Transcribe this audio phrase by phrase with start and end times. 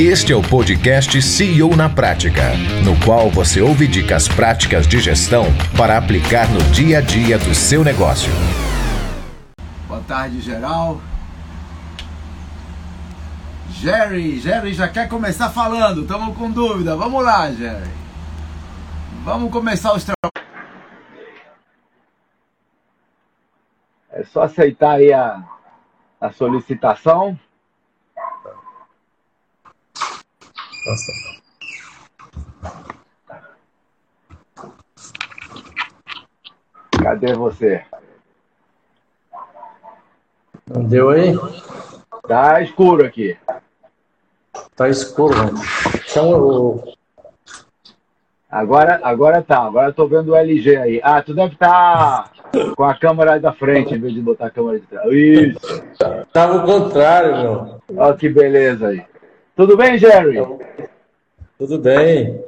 [0.00, 2.52] Este é o podcast CEO na Prática,
[2.84, 7.52] no qual você ouve dicas práticas de gestão para aplicar no dia a dia do
[7.52, 8.30] seu negócio.
[9.88, 11.00] Boa tarde, geral.
[13.70, 16.94] Jerry, Jerry já quer começar falando, estamos com dúvida.
[16.94, 17.90] Vamos lá, Jerry.
[19.24, 20.48] Vamos começar os trabalhos.
[24.12, 25.42] É só aceitar aí a,
[26.20, 27.36] a solicitação.
[37.02, 37.84] Cadê você?
[40.66, 41.34] Não deu aí?
[42.26, 43.36] Tá escuro aqui.
[44.76, 45.58] Tá escuro, mano.
[46.10, 46.84] Então.
[48.50, 49.62] Agora, agora tá.
[49.62, 51.00] Agora eu tô vendo o LG aí.
[51.02, 54.50] Ah, tu deve estar tá com a câmera da frente em vez de botar a
[54.50, 55.12] câmera de trás.
[55.12, 55.82] Isso.
[56.32, 57.80] Tava o contrário, meu.
[57.96, 59.04] Olha que beleza aí.
[59.58, 60.36] Tudo bem, Jerry?
[61.58, 62.44] Tudo bem.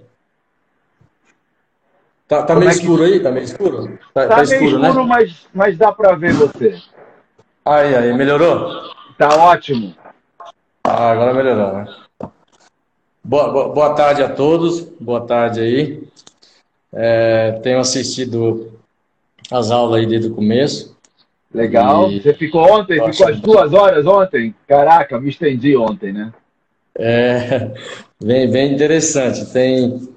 [2.28, 2.78] Tá, tá meio é que...
[2.78, 3.19] escuro aí?
[3.19, 3.98] Tá meio escuro?
[4.14, 5.08] Tá, tá, tá escuro, meio escuro, né?
[5.08, 6.81] mas, mas dá pra ver você.
[7.64, 8.94] Aí, aí, melhorou?
[9.19, 9.92] Tá ótimo.
[10.84, 11.97] Ah, agora melhorou, né?
[13.25, 16.08] Boa, boa, boa tarde a todos, boa tarde aí.
[16.92, 18.72] É, tenho assistido
[19.50, 20.97] as aulas aí desde o começo.
[21.53, 22.08] Legal.
[22.08, 22.22] E...
[22.22, 23.05] Você ficou ontem?
[23.12, 24.55] Ficou as duas horas ontem?
[24.69, 26.33] Caraca, me estendi ontem, né?
[26.96, 27.70] É,
[28.22, 29.46] bem, bem interessante.
[29.52, 30.08] Tem,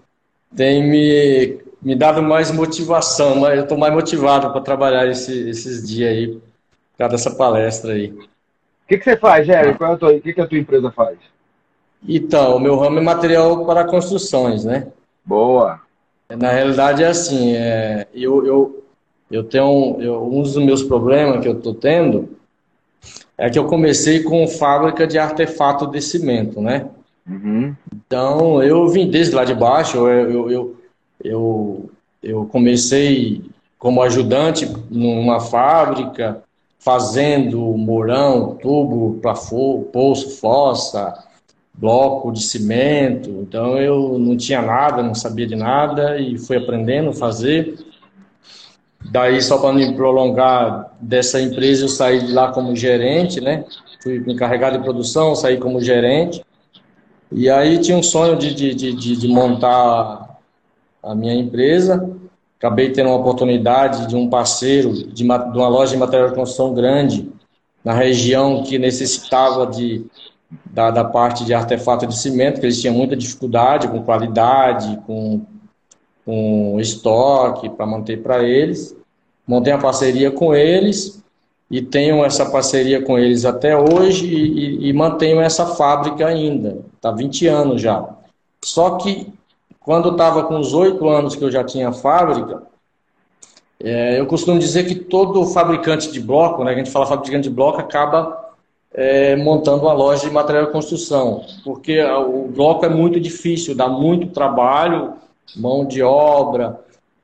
[0.55, 5.87] tem me, me dado mais motivação, mas eu estou mais motivado para trabalhar esse, esses
[5.87, 8.11] dias aí, por causa dessa palestra aí.
[8.11, 9.77] O que, que você faz, Jerry?
[9.77, 11.17] Qual é tua, o que, que a tua empresa faz?
[12.07, 14.87] Então, o meu ramo é material para construções, né?
[15.25, 15.79] Boa.
[16.29, 18.83] Na realidade é assim, é, eu, eu,
[19.31, 22.37] eu tenho eu, um dos meus problemas que eu estou tendo
[23.37, 26.87] é que eu comecei com fábrica de artefato de cimento, né?
[27.27, 27.75] Uhum.
[27.93, 30.77] Então, eu vim desde lá de baixo, eu, eu,
[31.23, 31.89] eu,
[32.21, 33.41] eu, comecei
[33.79, 36.43] como ajudante numa fábrica,
[36.79, 41.23] fazendo morão, tubo para poço, fossa,
[41.73, 43.29] bloco de cimento.
[43.29, 47.77] Então, eu não tinha nada, não sabia de nada e fui aprendendo a fazer.
[49.13, 53.63] Daí, só para me prolongar dessa empresa, eu saí de lá como gerente, né?
[54.01, 56.43] Fui encarregado de produção, saí como gerente.
[57.31, 60.39] E aí tinha um sonho de, de, de, de montar
[61.03, 62.09] a minha empresa.
[62.57, 66.73] Acabei tendo uma oportunidade de um parceiro de, de uma loja de material de construção
[66.73, 67.31] grande
[67.85, 70.07] na região que necessitava de,
[70.65, 75.45] da, da parte de artefato de cimento, que eles tinham muita dificuldade com qualidade, com
[76.25, 78.95] com estoque para manter para eles.
[79.47, 81.21] Montei uma parceria com eles
[81.69, 86.79] e tenho essa parceria com eles até hoje e, e mantenho essa fábrica ainda.
[86.95, 88.07] Está 20 anos já.
[88.63, 89.33] Só que
[89.79, 92.63] quando estava com os 8 anos que eu já tinha fábrica,
[93.81, 97.53] é, eu costumo dizer que todo fabricante de bloco, né, a gente fala fabricante de
[97.53, 98.51] bloco, acaba
[98.93, 103.89] é, montando uma loja de material de construção, porque o bloco é muito difícil, dá
[103.89, 105.15] muito trabalho,
[105.55, 106.79] mão de obra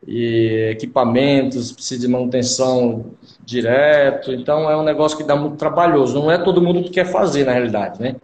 [0.08, 3.06] e equipamentos, precisa de manutenção
[3.44, 6.20] direto, então é um negócio que dá muito trabalhoso.
[6.20, 8.16] Não é todo mundo que quer fazer, na realidade, né?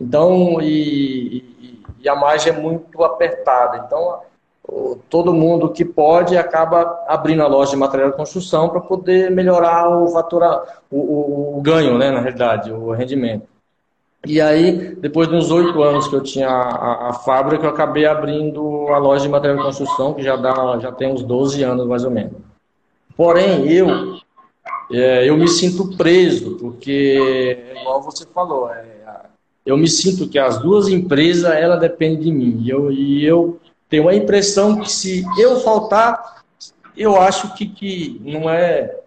[0.00, 3.84] Então, e, e, e a margem é muito apertada.
[3.86, 4.20] Então,
[5.08, 9.88] todo mundo que pode acaba abrindo a loja de material de construção para poder melhorar
[9.88, 13.49] o fatura, o, o, o, ganho, né, na realidade, o rendimento.
[14.26, 18.04] E aí, depois de uns oito anos que eu tinha a, a, fábrica, eu acabei
[18.04, 21.86] abrindo a loja de material de construção, que já, dá, já tem uns 12 anos
[21.86, 22.34] mais ou menos.
[23.16, 24.18] Porém, eu,
[24.92, 28.84] é, eu me sinto preso, porque, igual você falou, é,
[29.64, 32.60] eu me sinto que as duas empresas, ela depende de mim.
[32.62, 33.58] E eu, e eu
[33.88, 36.44] tenho a impressão que se eu faltar,
[36.96, 38.98] eu acho que, que não é,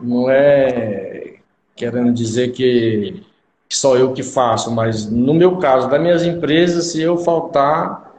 [0.00, 1.36] não é
[1.74, 3.24] querendo dizer que
[3.68, 8.12] só eu que faço, mas no meu caso, das minhas empresas, se eu faltar,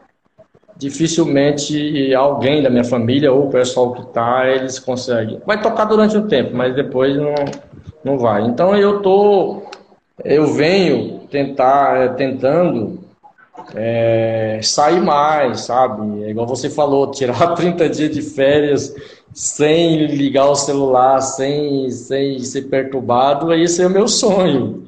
[0.78, 5.42] dificilmente alguém da minha família ou o pessoal que está, eles conseguem.
[5.46, 7.34] Vai tocar durante um tempo, mas depois não,
[8.04, 8.44] não vai.
[8.44, 9.64] Então eu tô,
[10.24, 13.00] eu venho tentar, é, tentando
[13.74, 16.24] é, sair mais, sabe?
[16.24, 18.94] É igual você falou, tirar 30 dias de férias
[19.34, 24.86] sem ligar o celular, sem, sem ser perturbado, esse é o meu sonho.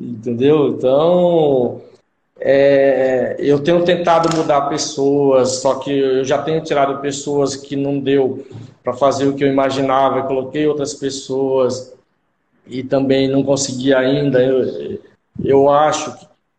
[0.00, 0.68] Entendeu?
[0.68, 1.80] Então,
[2.40, 7.98] é, eu tenho tentado mudar pessoas, só que eu já tenho tirado pessoas que não
[7.98, 8.46] deu
[8.82, 11.94] para fazer o que eu imaginava, eu coloquei outras pessoas
[12.66, 14.42] e também não consegui ainda.
[14.42, 14.98] Eu,
[15.42, 16.14] eu acho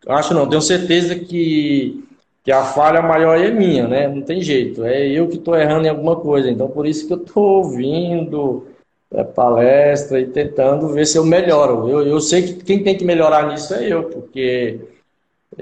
[0.07, 2.03] acho não, tenho certeza que,
[2.43, 4.07] que a falha maior é minha, né?
[4.07, 4.83] Não tem jeito.
[4.83, 6.49] É eu que estou errando em alguma coisa.
[6.49, 8.67] Então, por isso que eu estou ouvindo
[9.15, 11.89] é, palestra e tentando ver se eu melhoro.
[11.89, 14.79] Eu, eu sei que quem tem que melhorar nisso é eu, porque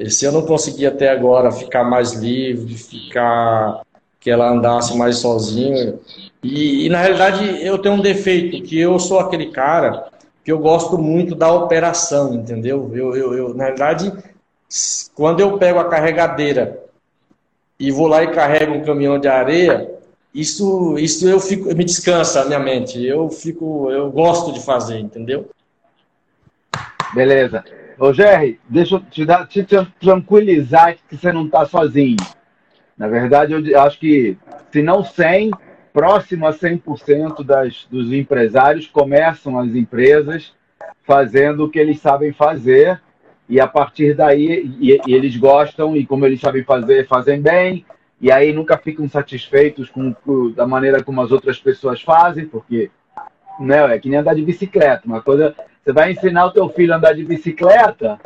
[0.10, 3.82] se eu não conseguir até agora ficar mais livre, ficar
[4.20, 5.96] que ela andasse mais sozinha.
[6.42, 10.08] E, e, na realidade eu tenho um defeito, que eu sou aquele cara
[10.44, 12.90] que eu gosto muito da operação, entendeu?
[12.94, 14.12] Eu, eu, eu na realidade,
[15.14, 16.84] quando eu pego a carregadeira
[17.80, 19.92] e vou lá e carrego um caminhão de areia,
[20.34, 23.04] isso, isso eu fico, me descansa a minha mente.
[23.06, 25.50] Eu fico, eu gosto de fazer, entendeu?
[27.14, 27.64] Beleza.
[28.00, 29.64] Ô, Jerry, deixa eu te, dar, te
[30.00, 32.18] tranquilizar que você não está sozinho.
[32.98, 34.36] Na verdade, eu acho que,
[34.72, 35.52] se não 100,
[35.94, 40.52] próximo a 100% das, dos empresários começam as empresas
[41.04, 43.00] fazendo o que eles sabem fazer
[43.48, 47.86] e a partir daí e, e eles gostam e como eles sabem fazer, fazem bem
[48.22, 52.90] e aí nunca ficam satisfeitos com, com, da maneira como as outras pessoas fazem, porque
[53.60, 55.04] né, é que nem andar de bicicleta.
[55.06, 58.20] Uma coisa, você vai ensinar o teu filho a andar de bicicleta,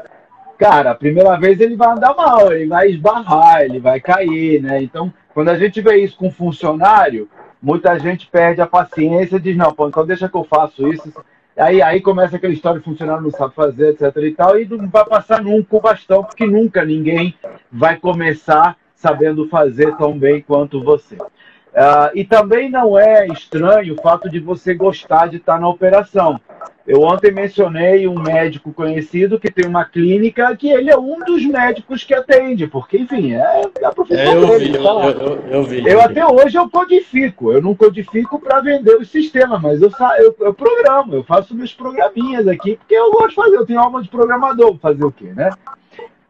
[0.57, 4.81] cara, a primeira vez ele vai andar mal, ele vai esbarrar, ele vai cair, né?
[4.81, 7.29] Então, quando a gente vê isso com funcionário,
[7.61, 11.13] muita gente perde a paciência e diz, não, pô, então deixa que eu faço isso.
[11.55, 15.05] Aí, aí começa aquela história funcionário não sabe fazer, etc e tal, e não vai
[15.05, 17.33] passar nunca o bastão, porque nunca ninguém
[17.71, 21.15] vai começar sabendo fazer tão bem quanto você.
[21.15, 26.41] Uh, e também não é estranho o fato de você gostar de estar na operação.
[26.87, 31.45] Eu ontem mencionei um médico conhecido que tem uma clínica que ele é um dos
[31.45, 34.71] médicos que atende, porque, enfim, é, a profissão é, eu dele.
[34.71, 34.89] Vi, tá?
[34.89, 35.87] eu, eu, eu, vi.
[35.87, 37.51] Eu até hoje eu codifico.
[37.51, 41.73] Eu não codifico para vender o sistema, mas eu, eu, eu programo, eu faço meus
[41.73, 43.57] programinhas aqui, porque eu gosto de fazer.
[43.57, 45.51] Eu tenho alma de programador, fazer o quê, né?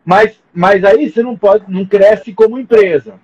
[0.08, 3.16] Mas, mas aí você não pode, não cresce como empresa.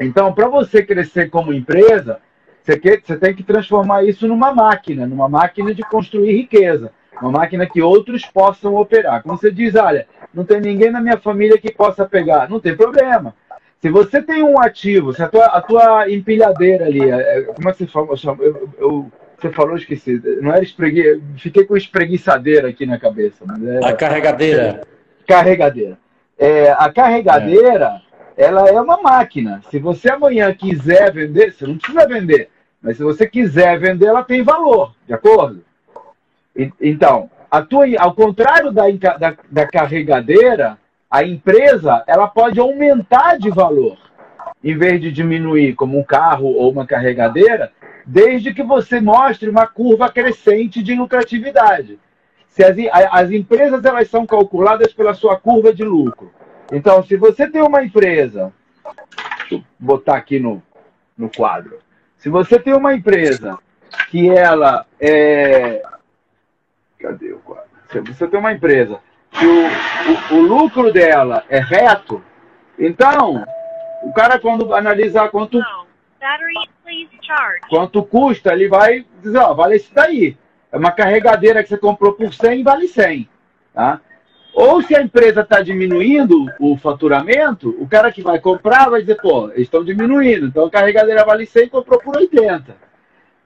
[0.00, 2.18] Então, para você crescer como empresa,
[2.60, 6.90] você, quer, você tem que transformar isso numa máquina, numa máquina de construir riqueza,
[7.22, 9.22] uma máquina que outros possam operar.
[9.22, 12.76] Como você diz, olha, não tem ninguém na minha família que possa pegar, não tem
[12.76, 13.32] problema.
[13.80, 17.68] Se você tem um ativo, se a tua, a tua empilhadeira ali, é, é como
[17.68, 18.16] é que você falou?
[18.40, 20.20] Eu, eu, você falou, esqueci.
[20.42, 23.44] Não era espregui, fiquei com espreguiçadeira aqui na cabeça.
[23.84, 24.80] a carregadeira.
[25.24, 25.96] Carregadeira.
[26.38, 28.00] É, a carregadeira,
[28.36, 28.44] é.
[28.44, 29.60] ela é uma máquina.
[29.70, 32.48] Se você amanhã quiser vender, você não precisa vender.
[32.80, 35.64] Mas se você quiser vender, ela tem valor, de acordo?
[36.54, 38.84] E, então, a tua, ao contrário da,
[39.18, 40.78] da, da carregadeira,
[41.10, 43.96] a empresa ela pode aumentar de valor
[44.62, 47.72] em vez de diminuir, como um carro ou uma carregadeira,
[48.04, 51.98] desde que você mostre uma curva crescente de lucratividade.
[52.48, 52.76] Se as,
[53.12, 56.32] as empresas elas são calculadas pela sua curva de lucro.
[56.72, 58.52] Então, se você tem uma empresa,
[59.38, 60.62] deixa eu botar aqui no,
[61.16, 61.78] no quadro.
[62.16, 63.58] Se você tem uma empresa
[64.10, 65.82] que ela é.
[66.98, 67.68] Cadê o quadro?
[67.90, 69.00] Se você tem uma empresa
[69.30, 72.22] que o, o, o lucro dela é reto,
[72.78, 73.44] então
[74.02, 75.58] o cara quando analisar quanto.
[77.68, 80.36] Quanto custa, ele vai dizer, ó, vale isso daí.
[80.70, 83.28] É uma carregadeira que você comprou por 100, vale 100.
[83.72, 84.00] Tá?
[84.52, 89.16] Ou se a empresa está diminuindo o faturamento, o cara que vai comprar vai dizer,
[89.20, 92.76] pô, eles estão diminuindo, então a carregadeira vale 100 e comprou por 80.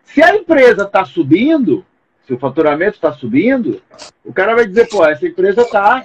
[0.05, 1.85] Se a empresa está subindo,
[2.26, 3.83] se o faturamento está subindo,
[4.25, 6.05] o cara vai dizer, pô, essa empresa está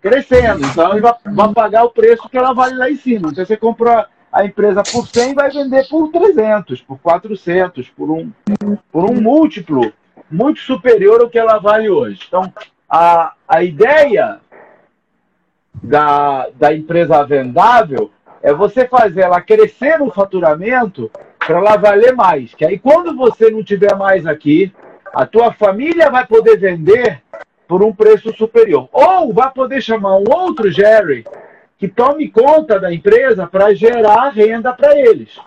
[0.00, 1.14] crescendo, então ele vai,
[1.54, 3.28] pagar o preço que ela vale lá em cima.
[3.30, 8.30] Então você comprou a empresa por 100 vai vender por 300, por 400, por um,
[8.90, 9.92] por um múltiplo
[10.30, 12.20] muito superior ao que ela vale hoje.
[12.26, 12.52] Então,
[12.88, 14.40] a, a ideia
[15.74, 18.10] da, da empresa vendável
[18.42, 22.54] é você fazer ela crescer no faturamento para ela valer mais.
[22.54, 24.72] Que aí quando você não tiver mais aqui,
[25.12, 27.22] a tua família vai poder vender
[27.66, 28.88] por um preço superior.
[28.92, 31.24] Ou vai poder chamar um outro Jerry
[31.78, 35.38] que tome conta da empresa para gerar renda para eles.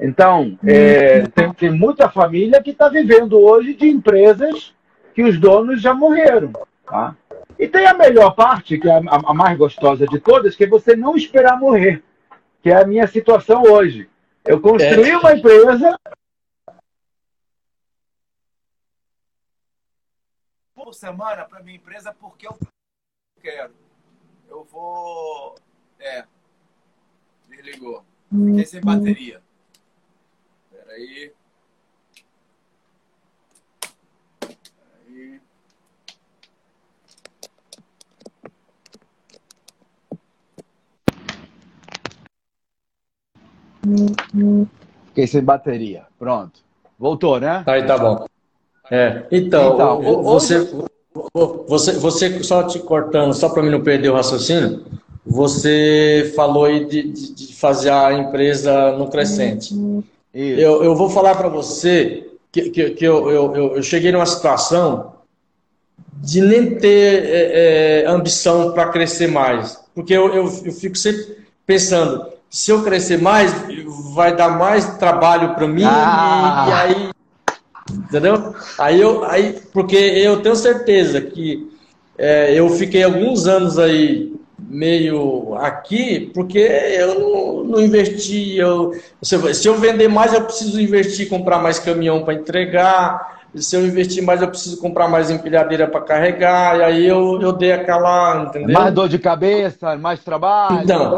[0.00, 4.74] Então, é, tem, tem, muita família que está vivendo hoje de empresas
[5.14, 6.52] que os donos já morreram.
[6.86, 7.14] Tá?
[7.58, 10.66] E tem a melhor parte, que é a, a mais gostosa de todas, que é
[10.66, 12.02] você não esperar morrer,
[12.62, 14.08] que é a minha situação hoje.
[14.42, 15.18] Eu construí é.
[15.18, 15.94] uma empresa.
[20.74, 22.58] Por semana para minha empresa porque eu
[23.42, 23.74] quero.
[24.48, 25.56] Eu vou.
[25.98, 26.24] É.
[27.50, 28.02] Desligou.
[28.30, 29.42] Fiquei sem bateria
[31.00, 31.32] aí.
[35.08, 35.40] aí.
[45.08, 46.04] Fiquei sem bateria.
[46.18, 46.60] Pronto.
[46.98, 47.62] Voltou, né?
[47.64, 48.26] tá Aí tá bom.
[48.90, 49.26] É.
[49.30, 50.68] Então, então você,
[51.66, 54.84] você, você, só te cortando, só para mim não perder o raciocínio,
[55.24, 59.74] você falou aí de, de, de fazer a empresa no crescente.
[60.32, 65.14] Eu, eu vou falar para você que, que, que eu, eu, eu, cheguei numa situação
[66.16, 69.78] de nem ter é, é, ambição para crescer mais.
[69.94, 73.52] Porque eu, eu, eu fico sempre pensando, se eu crescer mais,
[74.14, 76.66] vai dar mais trabalho para mim ah.
[76.66, 77.10] e, e, aí.
[77.92, 78.54] Entendeu?
[78.78, 79.24] Aí eu.
[79.24, 81.70] Aí, porque eu tenho certeza que
[82.16, 84.32] é, eu fiquei alguns anos aí
[84.68, 88.56] meio aqui, porque eu não, não investi.
[88.56, 93.40] Eu, se eu vender mais, eu preciso investir, comprar mais caminhão para entregar.
[93.54, 96.78] Se eu investir mais, eu preciso comprar mais empilhadeira para carregar.
[96.78, 98.44] E aí eu, eu dei aquela.
[98.44, 98.78] Entendeu?
[98.78, 100.82] Mais dor de cabeça, mais trabalho.
[100.82, 101.16] Então,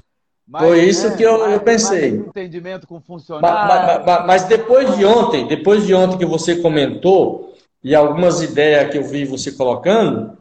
[0.48, 2.08] mais, foi isso né, que eu, mais, eu pensei.
[2.08, 4.04] Entendimento com funcionário.
[4.04, 8.90] Mas, mas, mas depois de ontem, depois de ontem que você comentou, e algumas ideias
[8.90, 10.38] que eu vi você colocando,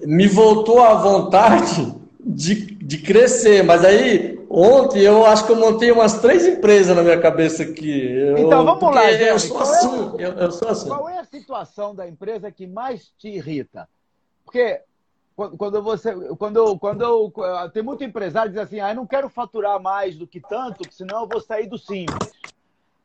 [0.00, 1.94] me voltou à vontade
[2.26, 3.62] de, de crescer.
[3.62, 8.10] Mas aí, ontem eu acho que eu montei umas três empresas na minha cabeça aqui.
[8.10, 9.28] Eu, então vamos lá, gente.
[9.28, 10.88] Eu sou, assim, é, eu, eu sou assim.
[10.88, 13.88] Qual é a situação da empresa que mais te irrita?
[14.44, 14.80] Porque
[15.36, 17.30] quando você quando quando
[17.70, 20.90] tem muito empresário que diz assim ah, eu não quero faturar mais do que tanto
[20.90, 22.32] senão eu vou sair do simples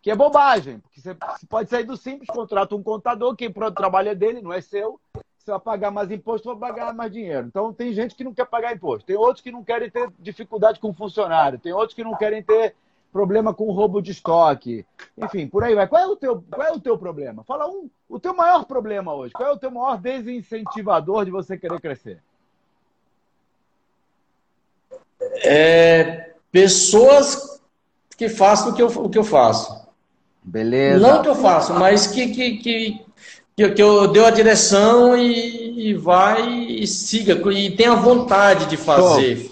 [0.02, 1.14] que é bobagem porque você
[1.50, 4.98] pode sair do simples contrata um contador quem o trabalho é dele não é seu
[5.42, 7.48] você vai pagar mais imposto, vai pagar mais dinheiro.
[7.48, 9.06] Então, tem gente que não quer pagar imposto.
[9.06, 11.60] Tem outros que não querem ter dificuldade com funcionário.
[11.60, 12.76] Tem outros que não querem ter
[13.12, 14.86] problema com roubo de estoque.
[15.18, 15.88] Enfim, por aí vai.
[15.88, 17.44] Qual é o teu, qual é o teu problema?
[17.44, 19.34] Fala um, o teu maior problema hoje.
[19.34, 22.22] Qual é o teu maior desincentivador de você querer crescer?
[25.44, 27.62] É, pessoas
[28.18, 29.82] que façam o que eu, o que eu faço.
[30.44, 31.08] Beleza.
[31.08, 33.06] Não o que eu faço, mas que, que, que,
[33.56, 38.78] que, que eu deu a direção e, e, vai e siga, e tenha vontade de
[38.78, 39.48] fazer.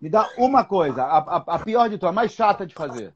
[0.00, 3.12] Me dá uma coisa, a, a, a, pior de tudo, a mais chata de fazer.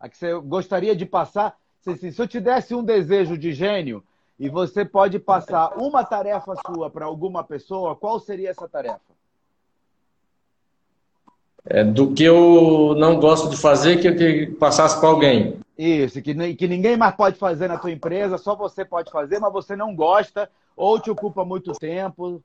[0.00, 1.56] A que você gostaria de passar.
[1.82, 4.02] Se, se eu te desse um desejo de gênio
[4.38, 9.00] e você pode passar uma tarefa sua para alguma pessoa, qual seria essa tarefa?
[11.66, 15.58] É, do que eu não gosto de fazer, que eu passasse para alguém.
[15.76, 19.52] Isso, que, que ninguém mais pode fazer na tua empresa, só você pode fazer, mas
[19.52, 22.40] você não gosta ou te ocupa muito tempo.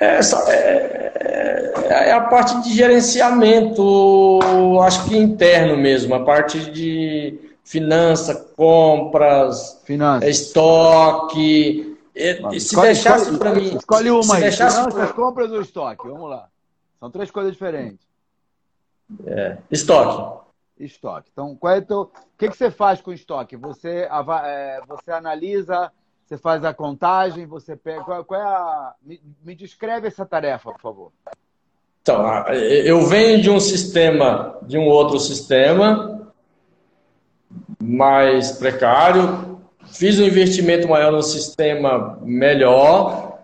[0.00, 4.40] É, é, é, a parte de gerenciamento,
[4.82, 10.28] acho que interno mesmo, a parte de finança, compras, finança.
[10.28, 11.96] estoque.
[12.14, 13.76] se escolhe, deixasse para mim.
[13.76, 16.08] Escolhe uma aí, finanças, compras ou estoque.
[16.08, 16.48] Vamos lá.
[16.98, 18.11] São três coisas diferentes.
[19.26, 20.42] É, estoque.
[20.78, 21.30] Estoque.
[21.32, 22.12] Então, qual é o teu...
[22.38, 23.56] Que, que você faz com estoque?
[23.56, 24.08] Você,
[24.44, 25.92] é, você analisa,
[26.32, 28.02] você faz a contagem, você pega.
[28.04, 28.94] Qual, qual é a.
[29.02, 31.12] Me, me, descreve essa tarefa, por favor.
[32.00, 36.32] Então, eu venho de um sistema, de um outro sistema,
[37.80, 39.60] mais precário,
[39.92, 43.40] fiz um investimento maior no sistema melhor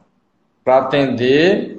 [0.65, 1.78] para atender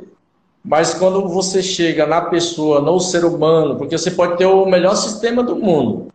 [0.63, 4.95] mas quando você chega na pessoa, no ser humano, porque você pode ter o melhor
[4.95, 6.07] sistema do mundo,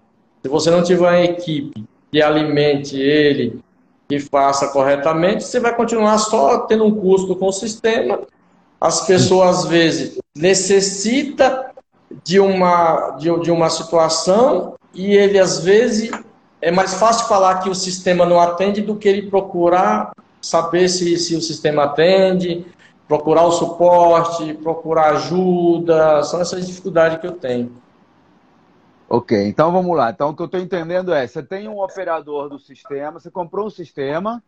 [0.43, 3.59] se você não tiver uma equipe que alimente ele,
[4.09, 8.21] que faça corretamente, você vai continuar só tendo um custo com o sistema.
[8.81, 11.73] As pessoas, às vezes, necessita
[12.23, 16.11] de uma, de, de uma situação e ele, às vezes,
[16.61, 21.17] é mais fácil falar que o sistema não atende do que ele procurar saber se,
[21.17, 22.67] se o sistema atende,
[23.07, 27.73] procurar o suporte, procurar ajuda, são essas dificuldades que eu tenho.
[29.09, 30.11] Ok, então vamos lá.
[30.11, 33.67] Então o que eu estou entendendo é, você tem um operador do sistema, você comprou
[33.67, 34.43] um sistema,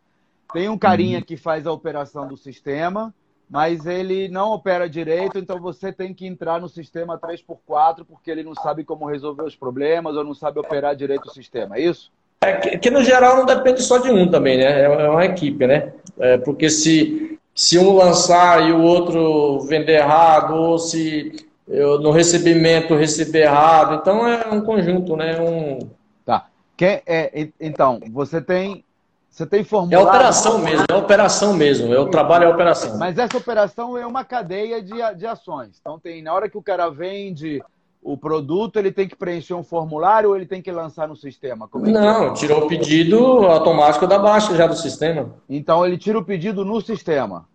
[0.52, 1.24] tem um carinha uhum.
[1.24, 3.14] que faz a operação do sistema,
[3.48, 8.42] mas ele não opera direito, então você tem que entrar no sistema 3x4 porque ele
[8.42, 12.10] não sabe como resolver os problemas ou não sabe operar direito o sistema, é isso?
[12.40, 14.82] É que, que no geral não depende só de um também, né?
[14.82, 15.92] É uma equipe, né?
[16.18, 22.10] É porque se se um lançar e o outro vender errado, ou se eu, no
[22.10, 23.94] recebimento receber errado.
[23.94, 25.40] Então é um conjunto, né?
[25.40, 25.78] Um...
[26.22, 26.48] Tá.
[26.76, 28.84] Quem é, então, você tem.
[29.30, 30.06] Você tem formulário.
[30.06, 31.92] É operação mesmo, é operação mesmo.
[31.92, 32.98] Eu trabalho é operação.
[32.98, 35.78] Mas essa operação é uma cadeia de, de ações.
[35.78, 37.62] Então tem, na hora que o cara vende
[38.02, 41.68] o produto, ele tem que preencher um formulário ou ele tem que lançar no sistema?
[41.74, 42.34] É Não, é?
[42.34, 45.34] tirou o pedido automático da baixa já do sistema.
[45.48, 47.48] Então ele tira o pedido no sistema.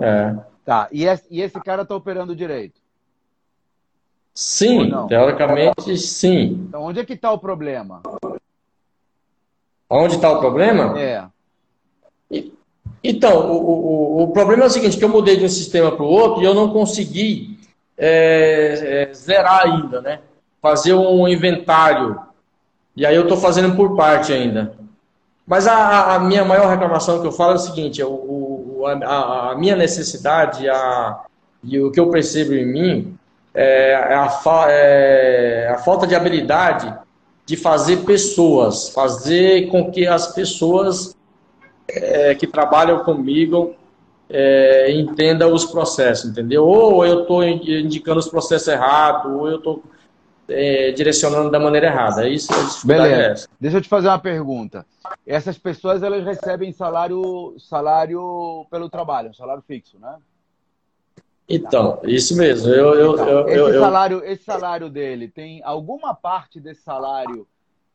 [0.00, 0.36] É.
[0.64, 2.80] Tá, e esse, e esse cara está operando direito?
[4.32, 6.66] Sim, teoricamente sim.
[6.68, 8.00] Então onde é que está o problema?
[9.88, 10.98] Onde está o problema?
[10.98, 11.24] É.
[13.02, 16.04] Então, o, o, o problema é o seguinte, que eu mudei de um sistema para
[16.04, 17.49] o outro e eu não consegui
[18.00, 20.20] é, é, zerar ainda, né?
[20.62, 22.18] Fazer um inventário.
[22.96, 24.74] E aí eu estou fazendo por parte ainda.
[25.46, 29.54] Mas a, a, minha maior reclamação que eu falo é o seguinte, o, a, a,
[29.56, 31.20] minha necessidade a,
[31.62, 33.18] e o que eu percebo em mim
[33.52, 34.40] é, é a,
[34.70, 36.92] é a falta de habilidade
[37.44, 41.16] de fazer pessoas, fazer com que as pessoas
[41.88, 43.74] é, que trabalham comigo
[44.30, 46.64] é, entendam os processos, entendeu?
[46.64, 49.82] Ou eu estou indicando os processos errados, ou eu estou
[50.48, 52.26] é, direcionando da maneira errada.
[52.26, 53.46] É isso a Beleza.
[53.46, 53.48] É.
[53.60, 54.86] Deixa eu te fazer uma pergunta.
[55.26, 60.16] Essas pessoas elas recebem salário, salário pelo trabalho, salário fixo, né?
[61.48, 62.72] Então, isso mesmo.
[62.72, 67.46] Eu, eu, então, eu, esse, eu, salário, esse salário dele, tem alguma parte desse salário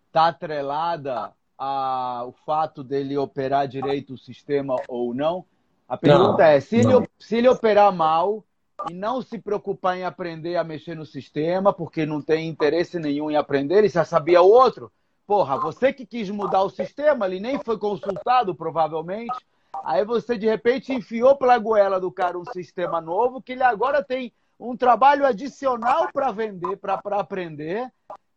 [0.08, 5.46] está atrelada ao fato dele operar direito o sistema ou não?
[5.88, 8.44] A pergunta não, é, se ele, se ele operar mal
[8.90, 13.30] e não se preocupar em aprender a mexer no sistema, porque não tem interesse nenhum
[13.30, 14.92] em aprender, ele já sabia outro,
[15.28, 19.36] porra, você que quis mudar o sistema, ele nem foi consultado, provavelmente,
[19.84, 24.04] aí você de repente enfiou pela goela do cara um sistema novo, que ele agora
[24.04, 27.92] tem um trabalho adicional para vender, para aprender,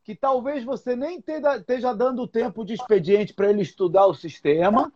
[0.05, 4.91] que talvez você nem esteja dando tempo de expediente para ele estudar o sistema.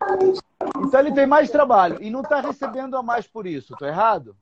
[0.77, 3.73] Então ele tem mais trabalho e não está recebendo a mais por isso.
[3.73, 4.35] Estou errado?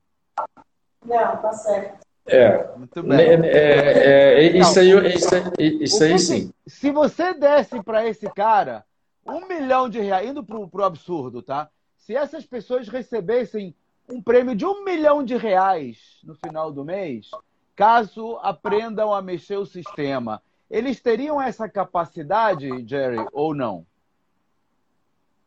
[1.06, 2.06] Não, tá certo.
[2.28, 3.20] É, Muito bem.
[3.20, 6.54] É, é, é, isso aí, isso, isso aí sim.
[6.68, 8.86] Se você desse para esse cara
[9.26, 11.70] um milhão de reais, indo para o absurdo, tá?
[11.98, 13.76] Se essas pessoas recebessem
[14.10, 17.30] um prêmio de um milhão de reais no final do mês,
[17.76, 20.42] caso aprendam a mexer o sistema
[20.72, 23.86] eles teriam essa capacidade, Jerry, ou não?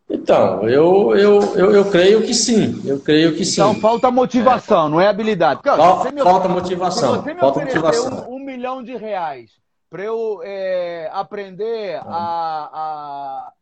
[0.08, 2.82] Então, eu, eu, eu, eu creio que sim.
[2.84, 3.60] Eu creio que sim.
[3.60, 4.90] Então falta motivação, é.
[4.90, 5.60] não é habilidade.
[5.66, 7.14] Ó, me, falta motivação.
[7.14, 8.30] Se você me falta motivação.
[8.30, 9.50] Um, um, milhão de reais
[9.88, 13.52] para eu é, aprender a,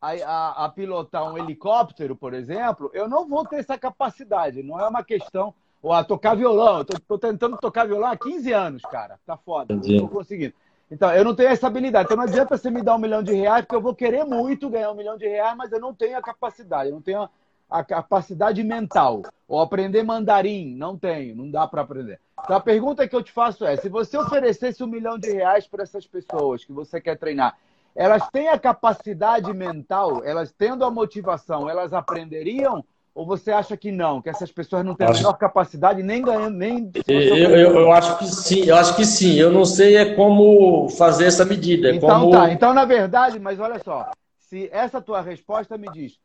[0.00, 4.62] a, a, a pilotar um helicóptero, por exemplo, eu não vou ter essa capacidade.
[4.62, 6.78] Não é uma questão ou a tocar violão.
[6.78, 9.20] Eu tô, tô, tentando tocar violão há 15 anos, cara.
[9.24, 9.74] Tá foda.
[9.74, 10.00] Entendi.
[10.00, 10.54] Não tô conseguindo.
[10.90, 12.06] Então, eu não tenho essa habilidade.
[12.06, 14.70] Então, não adianta você me dar um milhão de reais, porque eu vou querer muito
[14.70, 16.90] ganhar um milhão de reais, mas eu não tenho a capacidade.
[16.90, 17.28] Eu não tenho
[17.68, 19.22] a, capacidade mental.
[19.48, 20.76] Ou aprender mandarim.
[20.76, 21.34] Não tenho.
[21.34, 22.20] Não dá para aprender.
[22.44, 25.66] Então, a pergunta que eu te faço é: se você oferecesse um milhão de reais
[25.66, 27.58] para essas pessoas que você quer treinar,
[27.94, 32.84] elas têm a capacidade mental, elas tendo a motivação, elas aprenderiam
[33.16, 36.54] ou você acha que não, que essas pessoas não têm a menor capacidade nem ganhando,
[36.54, 36.90] nem.
[37.08, 39.36] Eu, eu, eu, acho que sim, eu acho que sim.
[39.36, 41.90] Eu não sei é como fazer essa medida.
[41.94, 42.30] então como...
[42.30, 42.52] tá.
[42.52, 46.18] Então, na verdade, mas olha só, se essa tua resposta me diz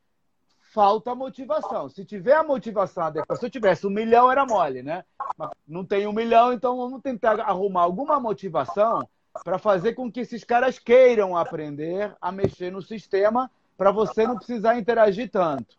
[0.73, 1.87] falta motivação.
[1.87, 5.05] Se tiver a motivação adequada, se eu tivesse um milhão, era mole, né?
[5.37, 9.07] Mas não tem um milhão, então vamos tentar arrumar alguma motivação
[9.45, 14.35] para fazer com que esses caras queiram aprender a mexer no sistema para você não
[14.35, 15.77] precisar interagir tanto.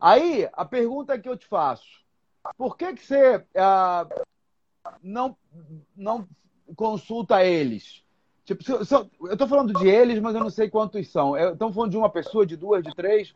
[0.00, 1.86] Aí, a pergunta que eu te faço:
[2.56, 4.06] por que, que você ah,
[5.02, 5.36] não,
[5.96, 6.26] não
[6.76, 8.02] consulta eles?
[8.44, 11.36] Tipo, eu estou falando de eles, mas eu não sei quantos são.
[11.36, 13.32] Estão falando de uma pessoa, de duas, de três?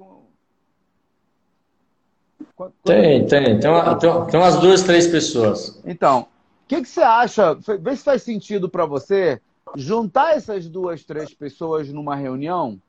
[2.82, 3.60] Tem, tem.
[3.60, 5.82] Tem, uma, tem, tem umas duas, três pessoas.
[5.84, 6.22] Então,
[6.64, 7.54] o que, que você acha?
[7.54, 9.40] Vê se faz sentido para você
[9.76, 12.80] juntar essas duas, três pessoas numa reunião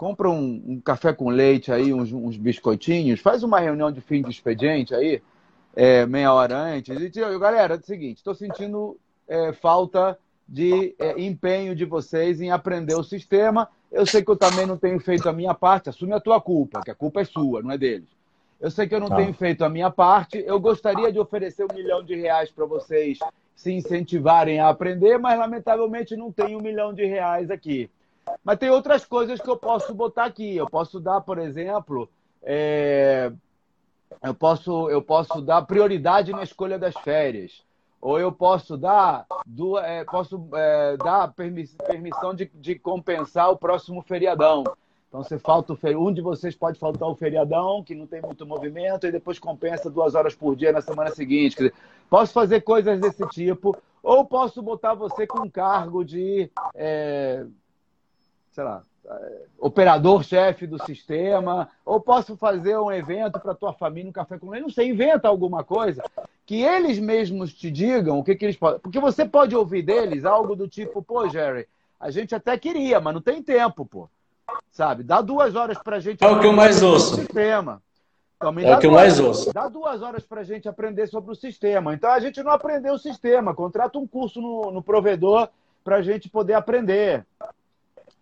[0.00, 4.22] compra um, um, café com leite aí, uns, uns, biscoitinhos, faz uma reunião de fim
[4.22, 5.20] de expediente aí,
[5.76, 8.96] é, meia hora antes, e diz, galera, é o seguinte, estou sentindo
[9.28, 13.68] é, falta de é, empenho de vocês em aprender o sistema.
[13.92, 16.80] Eu sei que eu também não tenho feito a minha parte, assume a tua culpa,
[16.82, 18.08] que a culpa é sua, não é deles.
[18.58, 19.16] Eu sei que eu não ah.
[19.16, 20.42] tenho feito a minha parte.
[20.46, 23.18] Eu gostaria de oferecer um milhão de reais para vocês
[23.54, 27.90] se incentivarem a aprender, mas lamentavelmente não tenho um milhão de reais aqui.
[28.44, 30.56] Mas tem outras coisas que eu posso botar aqui.
[30.56, 32.08] Eu posso dar, por exemplo,
[32.42, 33.32] é...
[34.22, 37.62] eu, posso, eu posso dar prioridade na escolha das férias.
[38.00, 44.00] Ou eu posso dar, do, é, posso, é, dar permissão de, de compensar o próximo
[44.00, 44.64] feriadão.
[45.10, 48.46] Então, você falta o um de vocês pode faltar o feriadão, que não tem muito
[48.46, 51.56] movimento, e depois compensa duas horas por dia na semana seguinte.
[51.56, 51.74] Dizer,
[52.08, 57.44] posso fazer coisas desse tipo, ou posso botar você com cargo de é,
[58.60, 64.12] sei lá, é, operador-chefe do sistema, ou posso fazer um evento para tua família, um
[64.12, 66.02] café com leite, não sei, inventa alguma coisa
[66.44, 68.80] que eles mesmos te digam o que, que eles podem.
[68.80, 71.66] Porque você pode ouvir deles algo do tipo, pô, Jerry,
[71.98, 74.08] a gente até queria, mas não tem tempo, pô.
[74.70, 75.04] Sabe?
[75.04, 76.22] Dá duas horas pra gente.
[76.22, 77.16] É o que eu mais ouço.
[77.16, 77.80] Sistema.
[78.36, 79.52] Então, é o que eu mais ouço.
[79.54, 81.94] Dá duas horas pra gente aprender sobre o sistema.
[81.94, 83.54] Então a gente não aprendeu o sistema.
[83.54, 85.48] Contrata um curso no, no provedor
[85.84, 87.24] pra gente poder aprender.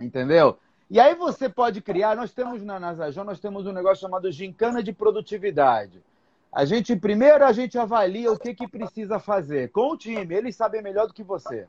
[0.01, 0.59] Entendeu?
[0.91, 4.83] E aí você pode criar, nós temos na Nasajon, nós temos um negócio chamado gincana
[4.83, 6.03] de produtividade.
[6.51, 10.35] A gente, primeiro, a gente avalia o que, que precisa fazer com o time.
[10.35, 11.67] Eles sabem melhor do que você.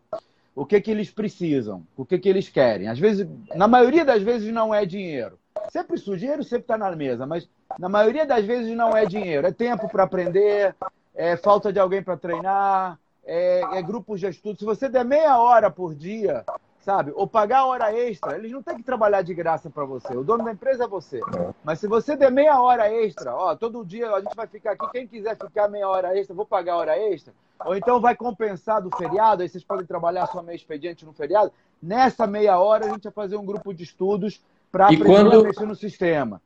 [0.56, 2.88] O que, que eles precisam, o que, que eles querem.
[2.88, 5.38] Às vezes, na maioria das vezes, não é dinheiro.
[5.70, 9.46] Sempre o dinheiro sempre está na mesa, mas na maioria das vezes não é dinheiro.
[9.46, 10.74] É tempo para aprender,
[11.14, 14.58] é falta de alguém para treinar, é, é grupos de estudo.
[14.58, 16.46] Se você der meia hora por dia
[16.82, 17.12] sabe?
[17.16, 18.36] Ou pagar hora extra.
[18.36, 20.16] Eles não têm que trabalhar de graça para você.
[20.16, 21.20] O dono da empresa é você.
[21.64, 24.90] Mas se você der meia hora extra, ó, todo dia a gente vai ficar aqui.
[24.92, 27.34] Quem quiser ficar meia hora extra, vou pagar hora extra.
[27.66, 31.52] Ou então vai compensar do feriado, aí vocês podem trabalhar só meio expediente no feriado.
[31.82, 35.40] Nessa meia hora a gente vai fazer um grupo de estudos para aprender quando...
[35.40, 36.42] a mexer no sistema.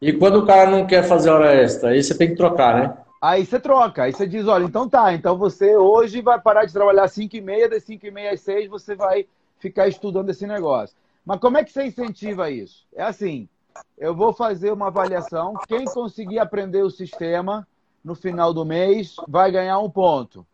[0.00, 2.96] E quando o cara não quer fazer hora extra, aí você tem que trocar, né?
[3.20, 6.74] Aí você troca, aí você diz, olha, então tá, então você hoje vai parar de
[6.74, 9.26] trabalhar às 5 e meia, das 5 e meia às 6 você vai
[9.64, 10.94] ficar estudando esse negócio.
[11.24, 12.86] Mas como é que você incentiva isso?
[12.94, 13.48] É assim,
[13.96, 17.66] eu vou fazer uma avaliação, quem conseguir aprender o sistema
[18.04, 20.46] no final do mês vai ganhar um ponto.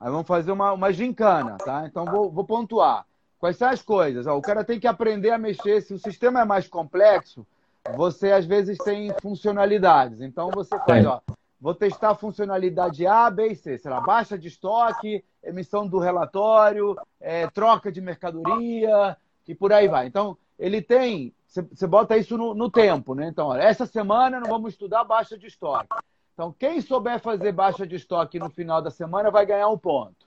[0.00, 1.84] Aí vamos fazer uma, uma gincana, tá?
[1.86, 3.04] Então vou, vou pontuar.
[3.38, 4.26] Quais são as coisas?
[4.26, 5.82] Ó, o cara tem que aprender a mexer.
[5.82, 7.46] Se o sistema é mais complexo,
[7.94, 10.22] você às vezes tem funcionalidades.
[10.22, 11.20] Então você faz, ó,
[11.60, 13.76] vou testar a funcionalidade A, B e C.
[13.76, 20.06] Será baixa de estoque, emissão do relatório, é, troca de mercadoria e por aí vai.
[20.06, 23.28] Então, ele tem, você bota isso no, no, tempo, né?
[23.28, 25.88] Então, olha, essa semana não vamos estudar baixa de estoque.
[26.34, 30.26] Então, quem souber fazer baixa de estoque no final da semana vai ganhar um ponto.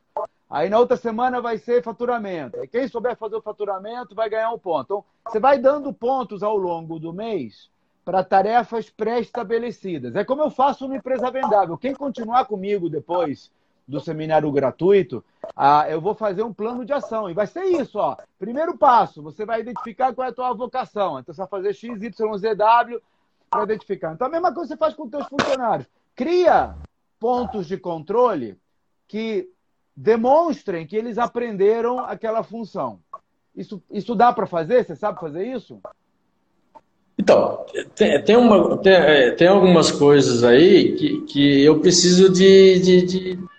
[0.50, 2.60] Aí na outra semana vai ser faturamento.
[2.60, 4.86] Aí quem souber fazer o faturamento vai ganhar um ponto.
[4.86, 7.70] Então, você vai dando pontos ao longo do mês
[8.04, 10.16] para tarefas pré-estabelecidas.
[10.16, 11.78] É como eu faço no Empresa Vendável.
[11.78, 13.52] Quem continuar comigo depois
[13.90, 15.24] do seminário gratuito,
[15.56, 17.30] ah, eu vou fazer um plano de ação.
[17.30, 18.16] E vai ser isso, ó.
[18.38, 21.20] Primeiro passo, você vai identificar qual é a tua vocação.
[21.20, 23.02] Então, você vai fazer X, Y, Z, W
[23.50, 24.14] para identificar.
[24.14, 25.88] Então, a mesma coisa você faz com os teus funcionários.
[26.16, 26.76] Cria
[27.20, 28.58] pontos de controle
[29.08, 29.50] que
[29.96, 33.00] demonstrem que eles aprenderam aquela função.
[33.56, 34.86] Isso, isso dá para fazer?
[34.86, 35.82] Você sabe fazer isso?
[37.18, 42.80] Então, tem, tem, uma, tem, é, tem algumas coisas aí que, que eu preciso de,
[42.80, 43.50] de, de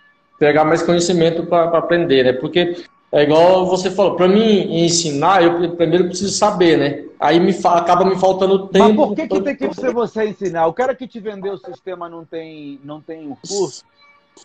[0.41, 2.33] pegar mais conhecimento para aprender, né?
[2.33, 7.05] Porque é igual você falou, para mim ensinar, eu primeiro preciso saber, né?
[7.21, 8.87] Aí me acaba me faltando tempo.
[8.87, 10.67] Mas por que, que tem que ser você ensinar?
[10.67, 13.85] O cara que te vendeu o sistema não tem, não tem o curso?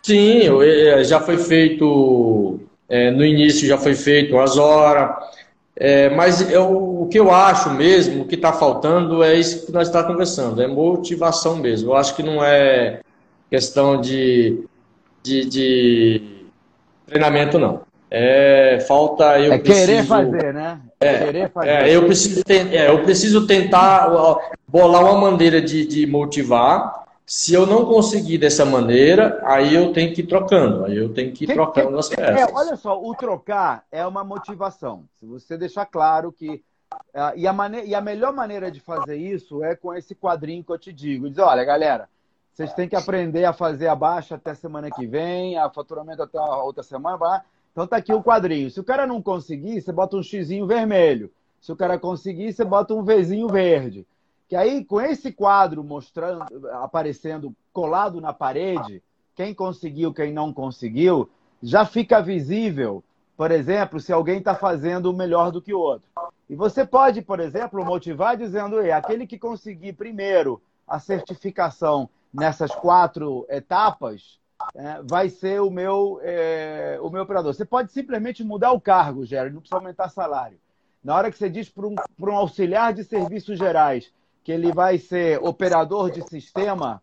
[0.02, 5.16] Sim, eu, é, já foi feito, é, no início já foi feito as horas,
[5.74, 9.72] é, mas eu, o que eu acho mesmo, o que está faltando é isso que
[9.72, 11.92] nós estamos conversando, é motivação mesmo.
[11.92, 13.00] Eu acho que não é
[13.50, 14.62] questão de
[15.26, 16.46] de, de
[17.06, 17.82] treinamento, não.
[18.08, 20.80] É, falta eu é preciso, querer fazer, né?
[21.00, 21.68] É, querer fazer.
[21.68, 24.08] É, eu, preciso, é, eu preciso tentar
[24.68, 27.04] bolar uma maneira de, de motivar.
[27.26, 30.84] Se eu não conseguir dessa maneira, aí eu tenho que ir trocando.
[30.84, 32.36] Aí eu tenho que ir trocando as peças.
[32.36, 35.04] É, olha só, o trocar é uma motivação.
[35.18, 36.62] Se você deixar claro que.
[37.12, 40.62] Uh, e, a maneira, e a melhor maneira de fazer isso é com esse quadrinho
[40.62, 41.28] que eu te digo.
[41.28, 42.08] Diz, olha, galera,
[42.56, 46.38] vocês têm que aprender a fazer a baixa até semana que vem, a faturamento até
[46.38, 47.44] a outra semana.
[47.70, 48.70] Então tá aqui o quadrinho.
[48.70, 51.30] Se o cara não conseguir, você bota um xizinho vermelho.
[51.60, 54.06] Se o cara conseguir, você bota um Vzinho verde.
[54.48, 59.02] Que aí, com esse quadro mostrando, aparecendo colado na parede,
[59.34, 61.28] quem conseguiu, quem não conseguiu,
[61.62, 63.04] já fica visível,
[63.36, 66.08] por exemplo, se alguém está fazendo melhor do que o outro.
[66.48, 73.46] E você pode, por exemplo, motivar dizendo, aquele que conseguir primeiro a certificação nessas quatro
[73.48, 74.38] etapas,
[74.74, 77.54] é, vai ser o meu, é, o meu operador.
[77.54, 80.58] Você pode simplesmente mudar o cargo, Gério, não precisa aumentar salário.
[81.02, 84.12] Na hora que você diz para um, um auxiliar de serviços gerais
[84.44, 87.02] que ele vai ser operador de sistema,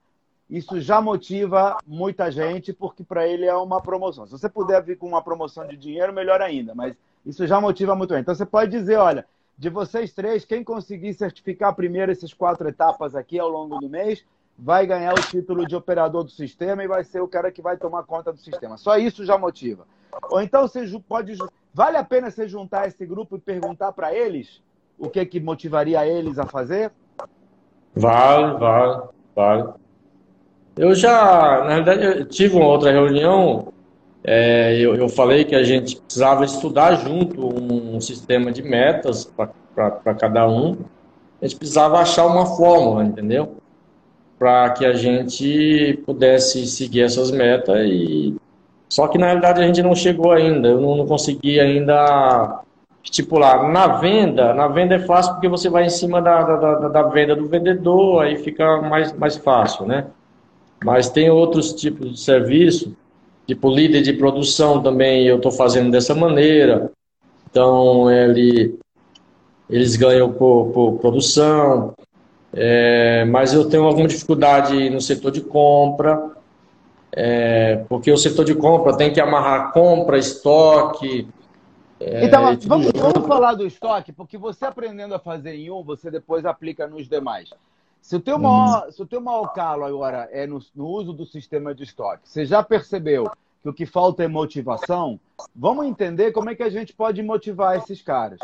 [0.50, 4.26] isso já motiva muita gente, porque para ele é uma promoção.
[4.26, 7.96] Se você puder vir com uma promoção de dinheiro, melhor ainda, mas isso já motiva
[7.96, 8.13] muito.
[8.15, 9.26] Então você pode dizer, olha,
[9.58, 14.24] de vocês três, quem conseguir certificar primeiro essas quatro etapas aqui ao longo do mês,
[14.58, 17.78] vai ganhar o título de operador do sistema e vai ser o cara que vai
[17.78, 18.78] tomar conta do sistema.
[18.78, 19.86] Só isso já motiva.
[20.30, 21.38] Ou então você pode.
[21.74, 24.62] Vale a pena você juntar esse grupo e perguntar para eles
[24.98, 26.92] o que, que motivaria eles a fazer?
[27.96, 29.04] Vale, vale,
[29.36, 29.74] vale.
[30.76, 33.72] Eu já, na verdade, eu tive uma outra reunião,
[34.24, 40.16] é, eu, eu falei que a gente precisava estudar junto um, sistema de metas para
[40.16, 40.78] cada um.
[41.42, 43.58] A gente precisava achar uma fórmula, entendeu?
[44.43, 48.36] Para que a gente pudesse seguir essas metas e
[48.89, 52.62] só que na realidade a gente não chegou ainda, eu não, não consegui ainda
[53.01, 53.71] estipular.
[53.71, 57.38] Na venda, na venda é fácil porque você vai em cima da, da, da, venda
[57.38, 60.08] do vendedor, aí fica mais, mais fácil, né?
[60.84, 62.93] Mas tem outros tipos de serviço,
[63.47, 66.91] tipo líder de produção também eu estou fazendo dessa maneira.
[67.49, 68.77] Então ele,
[69.69, 71.93] eles ganham por, por produção,
[72.54, 76.34] é, mas eu tenho alguma dificuldade no setor de compra
[77.16, 81.28] é, porque o setor de compra tem que amarrar compra, estoque.
[82.00, 86.10] É, então, vamos, vamos, falar do estoque, porque você aprendendo a fazer em um, você
[86.10, 87.54] depois aplica nos demais.
[88.02, 91.26] Se o teu maior, se o teu maior calo agora é no, no uso do
[91.26, 95.20] sistema de estoque, você já percebeu que o que falta é motivação?
[95.56, 98.39] Vamos entender como é que a gente pode motivar esses caras.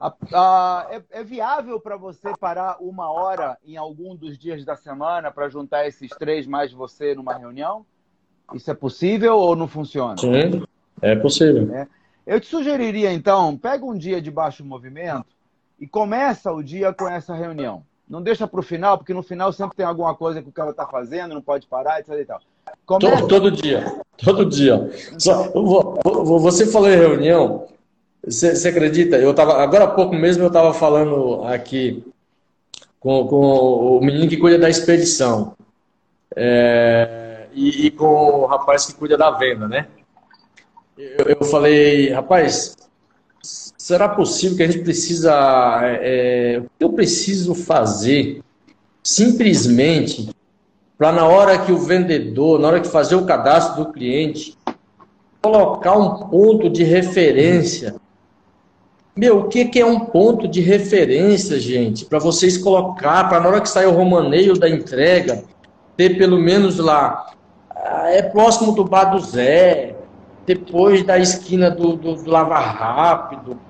[0.00, 4.74] A, a, é, é, viável para você parar uma hora em algum dos dias da
[4.74, 7.84] semana para juntar esses três mais você numa reunião?
[8.54, 10.16] Isso é possível ou não funciona?
[10.16, 10.64] Sim,
[11.02, 11.70] é possível.
[11.74, 11.86] É.
[12.26, 15.26] Eu te sugeriria, então, pega um dia de baixo movimento
[15.78, 17.84] e começa o dia com essa reunião.
[18.08, 20.70] Não deixa para o final, porque no final sempre tem alguma coisa que o cara
[20.70, 22.12] está fazendo, não pode parar, etc.
[22.18, 22.40] E tal.
[22.86, 23.16] Começa...
[23.16, 24.90] Todo, todo, dia, todo dia.
[25.18, 25.50] Só,
[26.38, 27.68] você falou em reunião,
[28.24, 29.16] você, acredita?
[29.16, 32.04] Eu tava, agora há pouco mesmo eu estava falando aqui
[32.98, 35.54] com, com o menino que cuida da expedição.
[36.36, 39.88] É, e, e, com o rapaz que cuida da venda, né?
[40.96, 42.76] Eu, eu falei, rapaz,
[43.42, 45.32] será possível que a gente precisa.
[45.82, 48.42] É, é o que eu preciso fazer
[49.02, 50.30] simplesmente
[50.96, 54.56] para na hora que o vendedor, na hora que fazer o cadastro do cliente,
[55.40, 57.96] colocar um ponto de referência.
[59.20, 62.06] Meu, o que, que é um ponto de referência, gente?
[62.06, 65.44] Para vocês colocar, para na hora que sair o romaneio da entrega,
[65.94, 67.26] ter pelo menos lá
[68.06, 69.94] é próximo do Bar do Zé,
[70.46, 73.60] depois da esquina do, do, do Lava Rápido.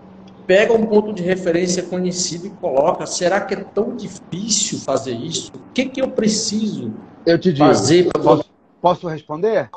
[0.46, 3.04] Pega um ponto de referência conhecido e coloca.
[3.04, 5.50] Será que é tão difícil fazer isso?
[5.52, 6.92] O que, que eu preciso
[7.26, 8.08] eu te digo, fazer?
[8.12, 8.22] Pra...
[8.22, 8.44] Posso,
[8.80, 9.68] posso responder?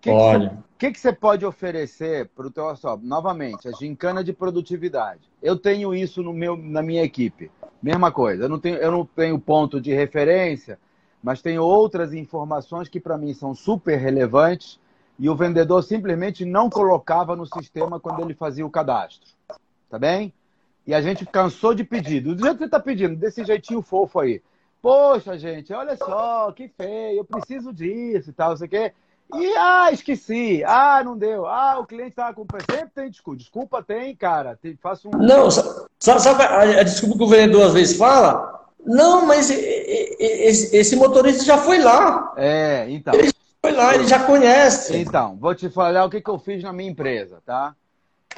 [0.00, 0.58] Que Olha.
[0.71, 5.20] O que, que, você pode oferecer para o teu só, novamente, a gincana de produtividade.
[5.42, 7.50] Eu tenho isso no meu, na minha equipe.
[7.82, 8.44] Mesma coisa.
[8.44, 10.78] Eu não tenho, eu não tenho ponto de referência
[11.22, 14.80] mas tem outras informações que para mim são super relevantes
[15.18, 19.30] e o vendedor simplesmente não colocava no sistema quando ele fazia o cadastro.
[19.88, 20.34] Tá bem?
[20.84, 22.20] E a gente cansou de pedir.
[22.20, 24.42] Do jeito que você está pedindo, desse jeitinho fofo aí.
[24.80, 28.92] Poxa, gente, olha só, que feio, eu preciso disso e tal, não sei o quê.
[29.34, 30.62] E, ah, esqueci.
[30.64, 31.46] Ah, não deu.
[31.46, 32.46] Ah, o cliente estava com...
[32.70, 33.38] Sempre tem desculpa.
[33.38, 34.58] Desculpa tem, cara.
[34.60, 35.10] Tem, faço um...
[35.12, 38.62] Não, sabe, sabe a, a desculpa que o vendedor às vezes fala?
[38.84, 42.34] Não, mas esse motorista já foi lá.
[42.36, 43.14] É, então.
[43.14, 44.96] Ele foi lá, ele já conhece.
[44.96, 47.74] Então, vou te falar o que, que eu fiz na minha empresa, tá?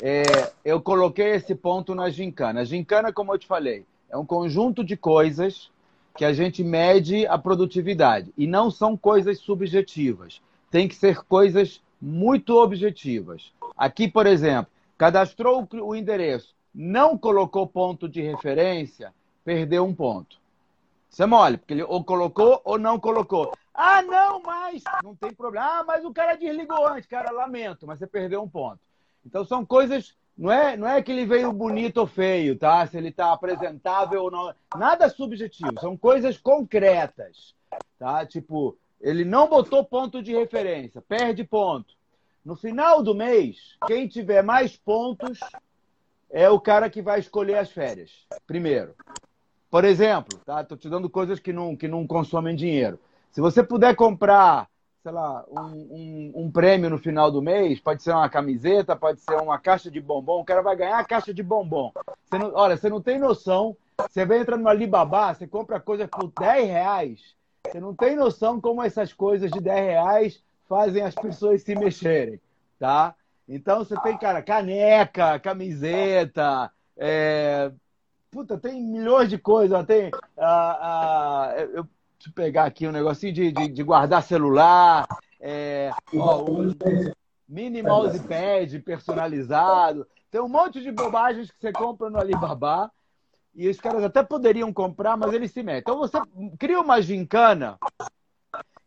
[0.03, 0.23] É,
[0.65, 2.61] eu coloquei esse ponto na gincana.
[2.61, 5.71] A gincana, como eu te falei, é um conjunto de coisas
[6.17, 8.33] que a gente mede a produtividade.
[8.37, 10.41] E não são coisas subjetivas.
[10.75, 13.53] Tem que ser coisas muito objetivas.
[13.77, 20.37] Aqui, por exemplo, cadastrou o endereço, não colocou ponto de referência, perdeu um ponto.
[21.09, 23.53] Isso é mole, porque ele ou colocou ou não colocou.
[23.73, 25.65] Ah, não, mas não tem problema.
[25.65, 28.81] Ah, mas o cara desligou antes, cara, lamento, mas você perdeu um ponto.
[29.25, 32.85] Então são coisas, não é, não é que ele veio bonito ou feio, tá?
[32.85, 37.55] Se ele está apresentável ou não, nada subjetivo, são coisas concretas,
[37.97, 38.27] tá?
[38.27, 41.93] Tipo, ele não botou ponto de referência, perde ponto.
[42.43, 45.39] No final do mês, quem tiver mais pontos
[46.31, 48.11] é o cara que vai escolher as férias.
[48.47, 48.95] Primeiro.
[49.71, 50.65] Por exemplo, tá?
[50.65, 52.99] Tô te dando coisas que não, que não consomem dinheiro.
[53.31, 54.69] Se você puder comprar,
[55.03, 59.21] sei lá, um, um, um, prêmio no final do mês, pode ser uma camiseta, pode
[59.21, 61.93] ser uma caixa de bombom, o cara vai ganhar a caixa de bombom.
[62.25, 63.77] Você não, olha, você não tem noção.
[64.09, 67.35] Você vai entrar no Alibaba, você compra coisa por 10 reais.
[67.67, 72.41] Você não tem noção como essas coisas de 10 reais fazem as pessoas se mexerem,
[72.79, 73.15] tá?
[73.49, 77.71] Então você tem, cara, caneca, camiseta, é,
[78.35, 79.87] Puta, tem milhões de coisas.
[79.87, 80.11] Tem.
[80.37, 85.07] Ah, ah, eu, deixa eu pegar aqui um negocinho de, de, de guardar celular.
[85.41, 86.45] É, ó,
[87.49, 90.05] mini mousepad personalizado.
[90.33, 92.91] Tem um monte de bobagens que você compra no Alibaba.
[93.55, 95.81] E os caras até poderiam comprar, mas eles se metem.
[95.81, 96.19] Então você
[96.59, 97.79] cria uma gincana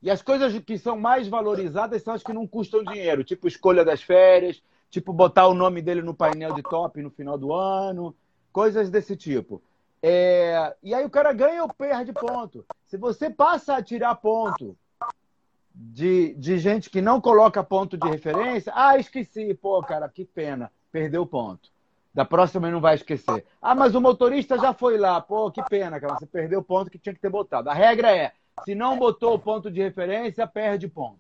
[0.02, 3.84] E as coisas que são mais valorizadas são as que não custam dinheiro, tipo escolha
[3.86, 8.16] das férias, tipo botar o nome dele no painel de top no final do ano,
[8.52, 9.62] coisas desse tipo.
[10.02, 10.76] É...
[10.84, 12.66] E aí o cara ganha ou perde ponto.
[12.86, 14.78] Se você passa a tirar ponto
[15.74, 20.72] de, de gente que não coloca ponto de referência, ah, esqueci, pô, cara, que pena,
[20.92, 21.70] perdeu ponto.
[22.14, 23.46] Da próxima ele não vai esquecer.
[23.62, 25.22] Ah, mas o motorista já foi lá.
[25.22, 26.16] Pô, que pena, cara.
[26.16, 27.70] Você perdeu o ponto que tinha que ter botado.
[27.70, 28.32] A regra é:
[28.66, 31.20] se não botou o ponto de referência, perde ponto.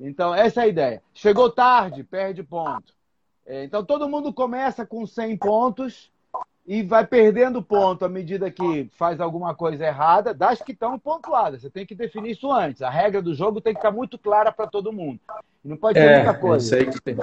[0.00, 1.02] Então, essa é a ideia.
[1.14, 2.94] Chegou tarde, perde ponto.
[3.46, 6.10] É, então, todo mundo começa com 100 pontos
[6.66, 11.62] e vai perdendo ponto à medida que faz alguma coisa errada, das que estão pontuadas.
[11.62, 12.82] Você tem que definir isso antes.
[12.82, 15.20] A regra do jogo tem que estar muito clara para todo mundo.
[15.64, 16.64] Não pode ter é, muita coisa.
[16.64, 17.16] Isso aí, que tem,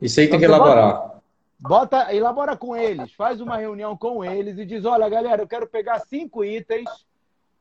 [0.00, 0.92] isso aí então, tem que elaborar.
[0.92, 1.21] Bota,
[2.10, 6.00] elabora com eles, faz uma reunião com eles e diz: olha, galera, eu quero pegar
[6.00, 6.88] cinco itens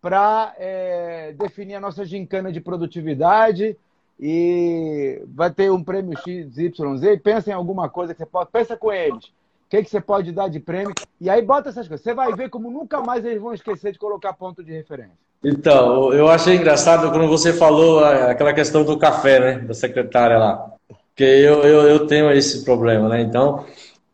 [0.01, 3.77] para é, definir a nossa gincana de produtividade
[4.19, 7.21] e vai ter um prêmio XYZ.
[7.23, 8.49] Pensa em alguma coisa que você pode.
[8.51, 9.25] Pensa com eles.
[9.25, 10.93] O que, que você pode dar de prêmio?
[11.19, 12.03] E aí bota essas coisas.
[12.03, 15.17] Você vai ver como nunca mais eles vão esquecer de colocar ponto de referência.
[15.43, 19.59] Então, eu achei engraçado quando você falou aquela questão do café, né?
[19.59, 20.71] Da secretária lá.
[20.87, 23.21] Porque eu, eu, eu tenho esse problema, né?
[23.21, 23.65] Então,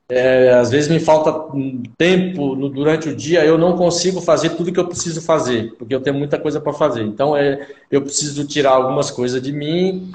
[0.09, 1.33] é, às vezes me falta
[1.97, 5.93] tempo no, durante o dia, eu não consigo fazer tudo que eu preciso fazer, porque
[5.93, 7.03] eu tenho muita coisa para fazer.
[7.03, 10.11] Então, é, eu preciso tirar algumas coisas de mim,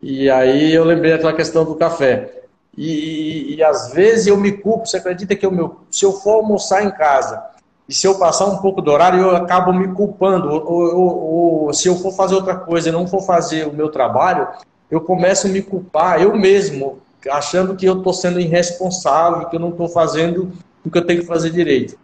[0.00, 2.44] e aí eu lembrei daquela questão do café.
[2.76, 6.12] E, e, e às vezes eu me culpo, você acredita que eu, meu, se eu
[6.12, 7.42] for almoçar em casa,
[7.88, 11.72] e se eu passar um pouco do horário, eu acabo me culpando, ou, ou, ou
[11.74, 14.48] se eu for fazer outra coisa e não for fazer o meu trabalho,
[14.90, 16.98] eu começo a me culpar, eu mesmo,
[17.30, 20.52] achando que eu estou sendo irresponsável, que eu não estou fazendo
[20.84, 21.98] o que eu tenho que fazer direito.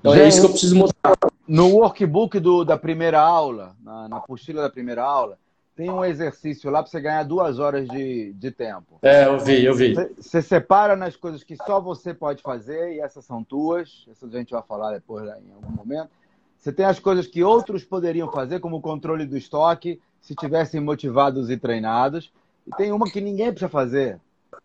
[0.00, 1.16] Então é isso que eu preciso mudar.
[1.46, 5.36] No workbook do, da primeira aula, na, na apostila da primeira aula,
[5.74, 8.98] tem um exercício lá para você ganhar duas horas de, de tempo.
[9.02, 9.94] É, eu vi, eu vi.
[9.94, 14.34] Você, você separa nas coisas que só você pode fazer, e essas são tuas, essas
[14.34, 16.10] a gente vai falar depois em algum momento.
[16.56, 20.80] Você tem as coisas que outros poderiam fazer, como o controle do estoque, se tivessem
[20.80, 22.30] motivados e treinados.
[22.70, 24.20] E tem uma que ninguém precisa fazer.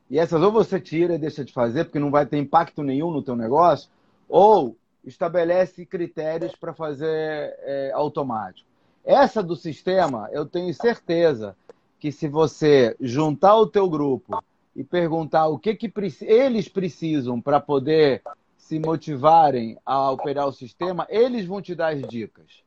[0.10, 3.10] E essas ou você tira e deixa de fazer, porque não vai ter impacto nenhum
[3.10, 3.90] no teu negócio,
[4.30, 8.68] ou estabelece critérios para fazer é, automático.
[9.04, 11.56] Essa do sistema, eu tenho certeza
[12.00, 14.44] que se você juntar o teu grupo
[14.76, 15.92] e perguntar o que, que
[16.22, 18.22] eles precisam para poder
[18.58, 22.64] se motivarem a operar o sistema, eles vão te dar as dicas.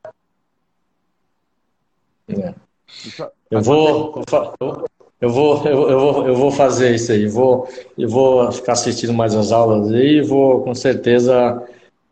[2.27, 2.53] É.
[3.51, 4.23] Eu vou,
[5.21, 7.27] eu vou, eu, eu, vou, eu vou fazer isso aí.
[7.27, 10.21] Vou, eu vou ficar assistindo mais as aulas aí.
[10.21, 11.63] Vou, com certeza,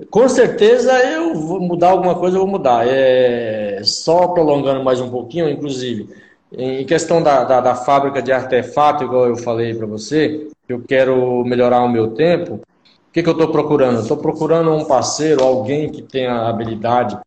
[0.10, 2.38] com certeza eu vou mudar alguma coisa.
[2.38, 2.86] Eu vou mudar.
[2.88, 6.10] É só prolongando mais um pouquinho, inclusive,
[6.52, 11.44] em questão da, da, da fábrica de artefato, igual eu falei para você, eu quero
[11.46, 12.56] melhorar o meu tempo.
[12.56, 14.02] O que, que eu estou procurando?
[14.02, 17.18] Estou procurando um parceiro, alguém que tenha habilidade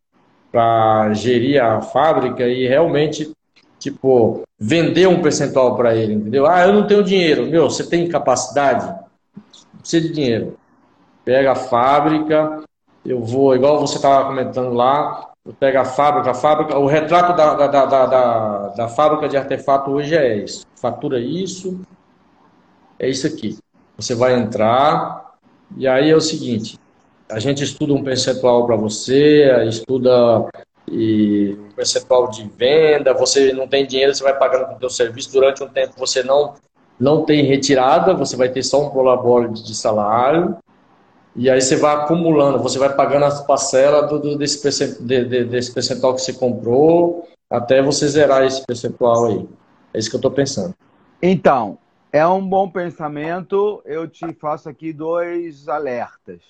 [0.51, 3.31] para gerir a fábrica e realmente
[3.81, 6.45] tipo, vender um percentual para ele, entendeu?
[6.45, 7.47] Ah, eu não tenho dinheiro.
[7.47, 8.93] Meu, você tem capacidade?
[9.79, 10.55] Precisa de dinheiro.
[11.25, 12.63] Pega a fábrica,
[13.03, 17.35] eu vou, igual você estava comentando lá, eu pego a fábrica, a fábrica, o retrato
[17.35, 20.63] da, da, da, da, da fábrica de artefato hoje é isso.
[20.75, 21.81] Fatura isso,
[22.99, 23.57] é isso aqui.
[23.97, 25.33] Você vai entrar,
[25.75, 26.77] e aí é o seguinte,
[27.27, 30.45] a gente estuda um percentual para você, estuda
[30.91, 34.89] e um percentual de venda, você não tem dinheiro, você vai pagando com o seu
[34.89, 36.55] serviço, durante um tempo você não,
[36.99, 40.57] não tem retirada, você vai ter só um prolabore de salário,
[41.33, 45.25] e aí você vai acumulando, você vai pagando as parcelas do, do, desse, percentual, de,
[45.25, 49.47] de, desse percentual que você comprou, até você zerar esse percentual aí.
[49.93, 50.75] É isso que eu estou pensando.
[51.21, 51.77] Então,
[52.11, 53.81] é um bom pensamento.
[53.85, 56.41] Eu te faço aqui dois alertas.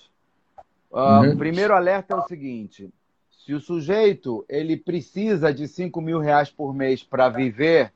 [0.90, 1.32] Uh, uhum.
[1.32, 2.90] O primeiro alerta é o seguinte:
[3.44, 7.92] se o sujeito ele precisa de 5 mil reais por mês para viver,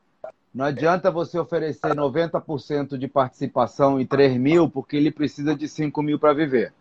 [0.53, 6.03] não adianta você oferecer 90% de participação em 3 mil, porque ele precisa de 5
[6.03, 6.73] mil para viver.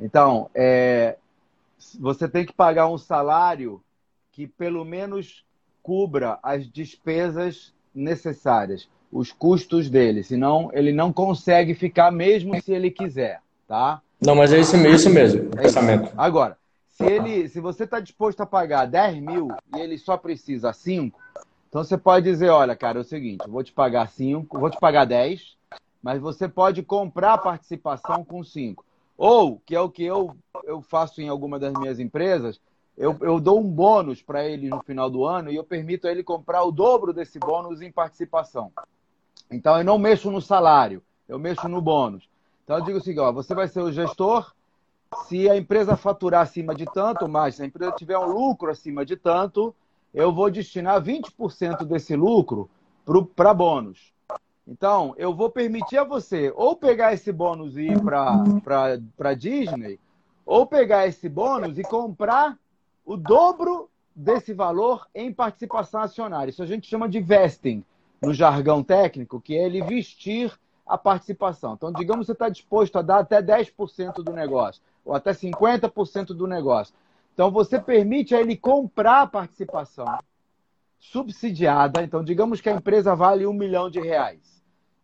[0.00, 1.18] Então, é,
[2.00, 3.80] você tem que pagar um salário
[4.32, 5.44] que pelo menos
[5.82, 12.90] cubra as despesas necessárias, os custos dele, senão ele não consegue ficar mesmo se ele
[12.90, 14.00] quiser, tá?
[14.20, 16.12] Não, mas é isso, isso mesmo, é pensamento.
[16.16, 16.56] Agora,
[17.00, 21.18] se, ele, se você está disposto a pagar 10 mil e ele só precisa 5,
[21.68, 24.78] então você pode dizer, olha, cara, é o seguinte, vou te pagar 5, vou te
[24.78, 25.56] pagar 10,
[26.02, 28.84] mas você pode comprar participação com 5.
[29.16, 32.60] Ou, que é o que eu, eu faço em alguma das minhas empresas,
[32.98, 36.10] eu, eu dou um bônus para ele no final do ano e eu permito a
[36.10, 38.70] ele comprar o dobro desse bônus em participação.
[39.50, 42.28] Então, eu não mexo no salário, eu mexo no bônus.
[42.62, 44.52] Então, eu digo assim, ó, você vai ser o gestor,
[45.26, 49.04] se a empresa faturar acima de tanto, mas se a empresa tiver um lucro acima
[49.04, 49.74] de tanto,
[50.14, 52.70] eu vou destinar 20% desse lucro
[53.34, 54.12] para bônus.
[54.66, 59.98] Então, eu vou permitir a você ou pegar esse bônus e ir para Disney,
[60.46, 62.56] ou pegar esse bônus e comprar
[63.04, 66.50] o dobro desse valor em participação acionária.
[66.50, 67.84] Isso a gente chama de vesting
[68.22, 70.52] no jargão técnico, que é ele vestir
[70.90, 71.74] a participação.
[71.74, 76.34] Então, digamos que você está disposto a dar até 10% do negócio, ou até 50%
[76.34, 76.92] do negócio.
[77.32, 80.18] Então, você permite a ele comprar a participação
[80.98, 82.02] subsidiada.
[82.02, 84.60] Então, digamos que a empresa vale um milhão de reais.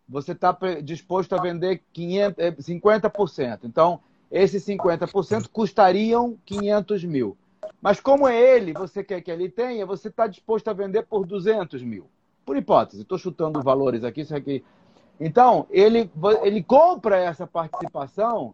[0.09, 3.39] Você está disposto a vender 500, 50%.
[3.39, 7.37] Eh, então, esses 50% custariam 500 mil.
[7.81, 11.25] Mas como é ele, você quer que ele tenha, você está disposto a vender por
[11.25, 12.09] 200 mil.
[12.45, 14.63] Por hipótese, estou chutando valores aqui, isso aqui.
[15.19, 16.09] Então, ele,
[16.43, 18.53] ele compra essa participação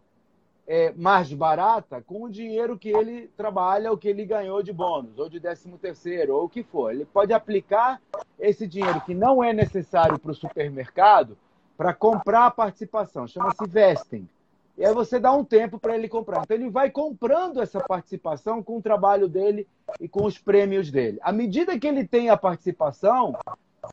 [0.66, 5.18] é, mais barata com o dinheiro que ele trabalha, o que ele ganhou de bônus,
[5.18, 6.90] ou de 13 terceiro, ou o que for.
[6.90, 8.00] Ele pode aplicar
[8.38, 11.36] esse dinheiro que não é necessário para o supermercado
[11.76, 13.26] para comprar a participação.
[13.26, 14.28] Chama-se vesting.
[14.76, 16.42] E aí você dá um tempo para ele comprar.
[16.42, 19.68] Então ele vai comprando essa participação com o trabalho dele
[20.00, 21.18] e com os prêmios dele.
[21.22, 23.36] À medida que ele tem a participação,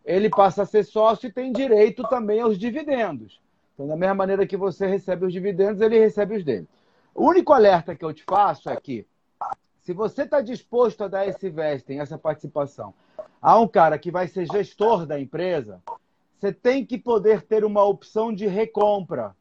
[0.05, 3.41] ele passa a ser sócio e tem direito também aos dividendos.
[3.73, 6.67] Então, da mesma maneira que você recebe os dividendos, ele recebe os dele.
[7.15, 9.05] O único alerta que eu te faço é que,
[9.79, 12.93] se você está disposto a dar esse vesting, essa participação,
[13.41, 15.81] a um cara que vai ser gestor da empresa,
[16.37, 19.35] você tem que poder ter uma opção de recompra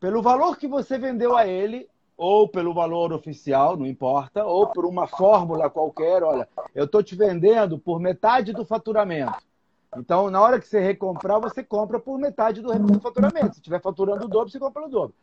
[0.00, 4.84] pelo valor que você vendeu a ele, ou pelo valor oficial, não importa, ou por
[4.86, 9.34] uma fórmula qualquer, olha, eu estou te vendendo por metade do faturamento.
[9.96, 13.54] Então, na hora que você recomprar, você compra por metade do faturamento.
[13.54, 15.14] Se estiver faturando o dobro, você compra o dobro.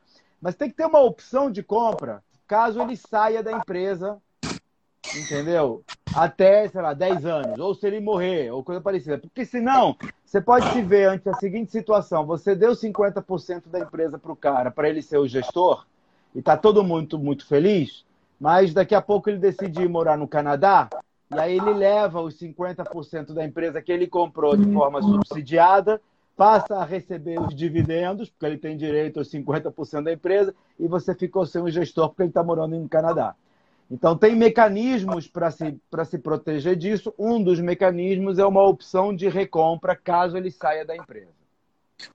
[0.42, 4.22] Mas tem que ter uma opção de compra caso ele saia da empresa
[5.16, 5.84] entendeu?
[6.14, 9.18] Até, sei lá, 10 anos, ou se ele morrer, ou coisa parecida.
[9.18, 14.18] Porque senão, você pode se ver ante a seguinte situação: você deu 50% da empresa
[14.18, 15.86] para o cara, para ele ser o gestor,
[16.34, 18.06] e está todo mundo muito, feliz,
[18.40, 20.90] mas daqui a pouco ele decide ir morar no Canadá,
[21.34, 26.02] e aí ele leva os 50% da empresa que ele comprou de forma subsidiada,
[26.36, 31.14] passa a receber os dividendos, porque ele tem direito aos 50% da empresa, e você
[31.14, 33.36] ficou sem o gestor porque ele está morando no Canadá.
[33.92, 37.14] Então, tem mecanismos para se, se proteger disso.
[37.20, 41.28] Um dos mecanismos é uma opção de recompra caso ele saia da empresa.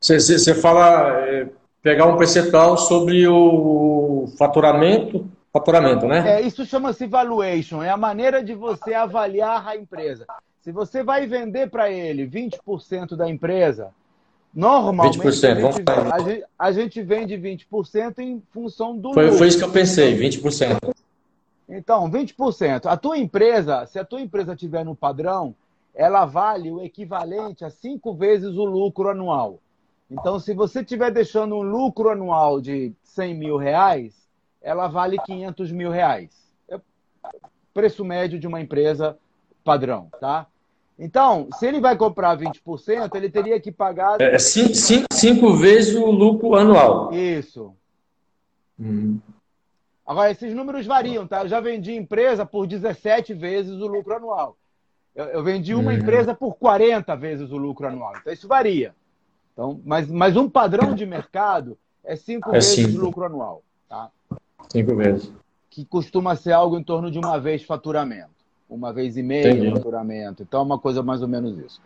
[0.01, 1.49] Você, você fala é,
[1.87, 6.41] pegar um percentual sobre o faturamento, faturamento, né?
[6.41, 10.27] É, isso chama-se valuation, é a maneira de você avaliar a empresa.
[10.61, 13.91] Se você vai vender para ele 20% da empresa,
[14.53, 19.39] normalmente 20%, a, gente, a, gente, vende 20% em função do foi, lucro.
[19.39, 20.93] Foi isso que eu pensei, 20%.
[21.69, 22.87] Então, 20%.
[22.87, 25.55] A tua empresa, se a tua empresa tiver no padrão,
[25.95, 29.61] ela vale o equivalente a cinco vezes o lucro anual.
[30.11, 34.15] Então, se você estiver deixando um lucro anual de 100 mil reais,
[34.63, 36.31] ela vale 500 mil reais.
[36.69, 36.79] É
[37.75, 39.19] preço médio de uma empresa
[39.65, 40.47] padrão, tá?
[40.99, 44.21] Então, se ele vai comprar 20%, ele teria que pagar...
[44.21, 47.13] É, cinco, cinco, cinco vezes o lucro anual.
[47.13, 47.75] Isso.
[48.81, 49.19] Hum.
[50.07, 51.43] Agora, esses números variam, tá?
[51.43, 54.57] Eu já vendi empresa por 17 vezes o lucro anual.
[55.15, 55.99] Eu, eu vendi uma uhum.
[55.99, 58.15] empresa por 40 vezes o lucro anual.
[58.17, 58.95] Então, isso varia.
[59.57, 63.63] Então, mas, mas um padrão de mercado é 5 é vezes o lucro anual.
[63.89, 64.11] Tá?
[64.71, 65.33] Cinco vezes.
[65.71, 68.37] Que costuma ser algo em torno de uma vez faturamento.
[68.69, 70.43] Uma vez e meia faturamento.
[70.43, 71.81] Então, é uma coisa mais ou menos isso.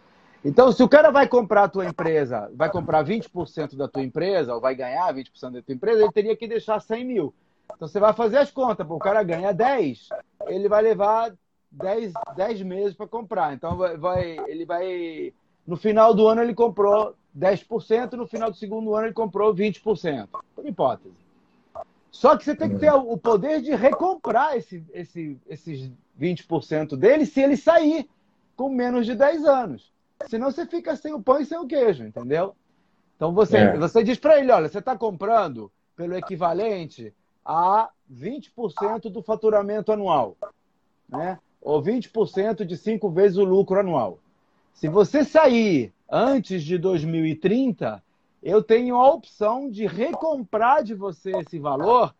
[0.45, 4.53] Então, se o cara vai comprar a tua empresa, vai comprar 20% da tua empresa,
[4.53, 7.35] ou vai ganhar 20% da tua empresa, ele teria que deixar 100 mil.
[7.77, 10.09] Então você vai fazer as contas, o cara ganha 10,
[10.49, 11.33] ele vai levar
[11.71, 13.55] 10, 10 meses para comprar.
[13.55, 15.33] Então vai, vai, ele vai.
[15.71, 20.29] No final do ano ele comprou 10%, no final do segundo ano ele comprou 20%.
[20.53, 21.14] Por hipótese.
[22.11, 25.89] Só que você tem que ter o poder de recomprar esse, esse, esses
[26.21, 28.11] 20% dele se ele sair
[28.57, 29.93] com menos de 10 anos.
[30.27, 32.57] Senão você fica sem o pão e sem o queijo, entendeu?
[33.14, 33.79] Então você, é.
[33.79, 37.14] você diz para ele: olha, você está comprando pelo equivalente
[37.45, 40.37] a 20% do faturamento anual,
[41.09, 41.39] né?
[41.62, 44.18] ou 20% de cinco vezes o lucro anual.
[44.75, 48.03] Se você sair antes de 2030,
[48.43, 52.14] eu tenho a opção de recomprar de você esse valor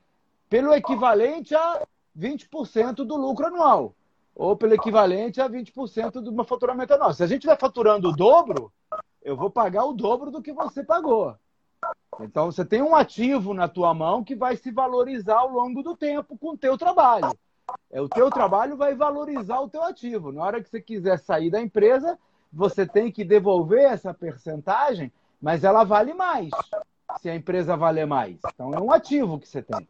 [0.49, 1.87] pelo equivalente a
[2.19, 3.95] 20% do lucro anual,
[4.35, 7.15] ou pelo equivalente a 20% do meu faturamento anual.
[7.15, 8.73] Se a gente vai faturando o dobro,
[9.23, 11.35] eu vou pagar o dobro do que você pagou.
[12.21, 15.97] Então você tem um ativo na tua mão que vai se valorizar ao longo do
[15.97, 17.33] tempo com o teu trabalho.
[17.91, 20.33] É o teu trabalho vai valorizar o teu ativo.
[20.33, 22.19] Na hora que você quiser sair da empresa,
[22.53, 26.51] você tem que devolver essa percentagem, mas ela vale mais.
[27.21, 29.89] Se a empresa valer mais, então é um ativo que você tem.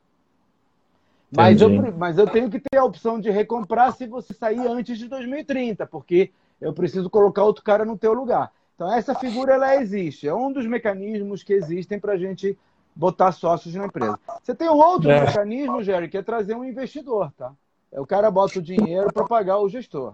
[1.34, 4.98] Mas eu, mas eu tenho que ter a opção de recomprar se você sair antes
[4.98, 8.52] de 2030, porque eu preciso colocar outro cara no teu lugar.
[8.74, 10.26] Então, essa figura ela existe.
[10.26, 12.58] É um dos mecanismos que existem para a gente
[12.96, 14.18] botar sócios na empresa.
[14.42, 15.20] Você tem um outro é.
[15.20, 17.52] mecanismo, Jerry, que é trazer um investidor, tá?
[17.92, 20.12] É o cara bota o dinheiro para pagar o gestor.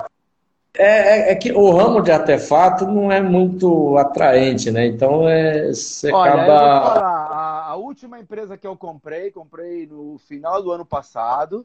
[0.79, 4.87] É, é, é, que o ramo de artefato não é muito atraente, né?
[4.87, 6.47] Então é, você Olha, acaba.
[6.47, 11.65] Falar, a, a, última empresa que eu comprei, comprei no final do ano passado,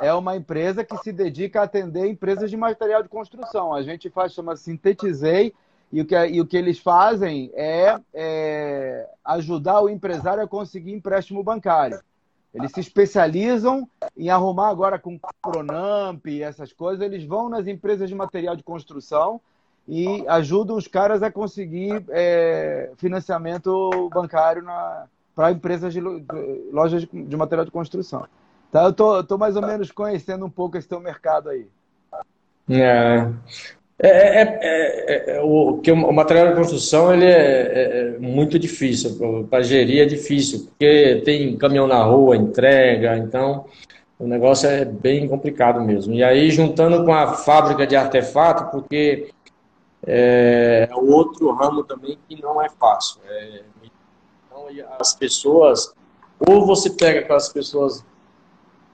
[0.00, 3.74] é uma empresa que se dedica a atender empresas de material de construção.
[3.74, 5.52] A gente faz, chama Sintetizei,
[5.92, 10.92] e o que, e o que eles fazem é, é ajudar o empresário a conseguir
[10.92, 12.00] empréstimo bancário.
[12.52, 17.04] Eles se especializam em arrumar agora com Pronamp e essas coisas.
[17.04, 19.40] Eles vão nas empresas de material de construção
[19.86, 24.64] e ajudam os caras a conseguir é, financiamento bancário
[25.34, 28.26] para empresas de lojas de, de, material de construção.
[28.68, 31.66] Então, eu tô, tô mais ou menos conhecendo um pouco esse teu mercado aí.
[32.68, 33.28] É.
[33.96, 39.46] É, é, é, é, o, que o material de construção ele é, é muito difícil,
[39.48, 43.66] para gerir é difícil, porque tem caminhão na rua, entrega, então
[44.18, 46.14] o negócio é bem complicado mesmo.
[46.14, 49.30] E aí, juntando com a fábrica de artefato, porque
[50.06, 53.20] é o outro ramo também que não é fácil.
[53.26, 53.62] É,
[54.46, 54.66] então,
[54.98, 55.92] as pessoas,
[56.38, 58.04] ou você pega aquelas pessoas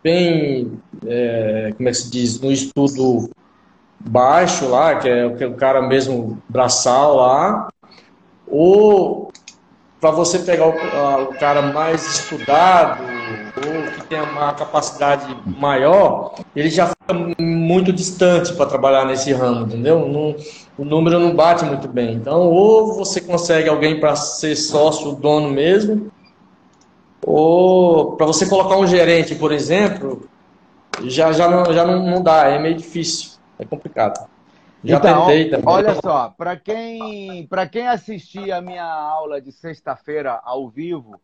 [0.02, 3.30] bem, é, como é que se diz, no estudo
[3.98, 7.68] baixo lá, que é o cara mesmo braçal lá,
[8.46, 9.30] ou
[10.00, 13.04] para você pegar o, o, cara mais estudado
[13.66, 19.66] ou que tem uma capacidade maior, ele já fica muito distante para trabalhar nesse ramo,
[19.66, 20.08] entendeu?
[20.08, 20.34] Não,
[20.78, 22.14] o número não bate muito bem.
[22.14, 26.10] Então, ou você consegue alguém para ser sócio, dono mesmo,
[27.24, 30.28] ou para você colocar um gerente, por exemplo,
[31.04, 33.32] já, já, não, já não, não dá, é meio difícil.
[33.58, 34.26] É complicado.
[34.82, 35.64] Já então, tentei também.
[35.66, 41.20] Olha só, para quem, quem assistir a minha aula de sexta-feira ao vivo,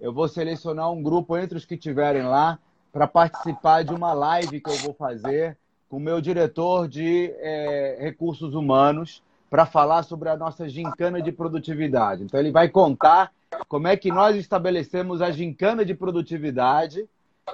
[0.00, 2.58] eu vou selecionar um grupo entre os que estiverem lá
[2.92, 5.56] para participar de uma live que eu vou fazer
[5.88, 11.30] com o meu diretor de é, recursos humanos para falar sobre a nossa gincana de
[11.30, 12.24] produtividade.
[12.24, 13.32] Então, ele vai contar
[13.68, 17.08] como é que nós estabelecemos a gincana de produtividade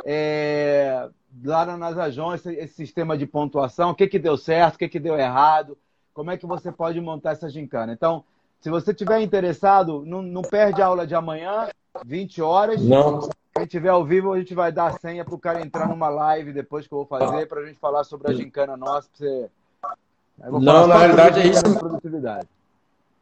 [0.04, 1.08] é,
[1.44, 4.88] lá na Nasajon, esse, esse, sistema de pontuação, o que, que deu certo, o que,
[4.88, 5.76] que deu errado,
[6.14, 7.92] como é que você pode montar essa gincana.
[7.92, 8.24] Então,
[8.60, 11.68] se você tiver interessado, não, não perde a aula de amanhã,
[12.04, 12.82] 20 horas.
[12.82, 13.28] Não.
[13.54, 16.08] Quem tiver ao vivo, a gente vai dar a senha para o cara entrar numa
[16.08, 19.08] live depois que eu vou fazer, para a gente falar sobre a gincana nossa.
[19.18, 20.64] Pra você...
[20.64, 21.62] Não, na realidade é isso.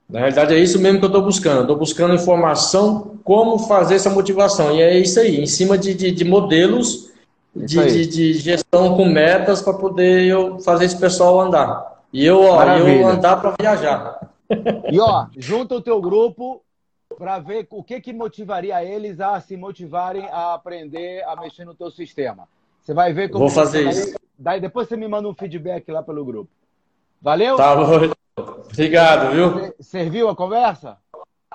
[0.08, 1.62] Na realidade é isso mesmo que eu estou buscando.
[1.62, 4.74] Estou buscando informação como fazer essa motivação.
[4.74, 7.12] E é isso aí, em cima de, de, de modelos
[7.54, 12.02] de, de, de, gestão com metas para poder eu fazer esse pessoal andar.
[12.12, 14.30] E eu, ó, eu andar para viajar.
[14.90, 16.62] E ó, junta o teu grupo
[17.18, 21.74] para ver o que, que motivaria eles a se motivarem a aprender a mexer no
[21.74, 22.48] teu sistema.
[22.80, 23.40] Você vai ver como.
[23.40, 24.16] Vou fazer isso.
[24.38, 26.48] Daí depois você me manda um feedback lá pelo grupo.
[27.20, 27.56] Valeu?
[27.56, 28.12] Tá bom.
[28.72, 29.74] Obrigado, viu?
[29.80, 30.96] Serviu a conversa?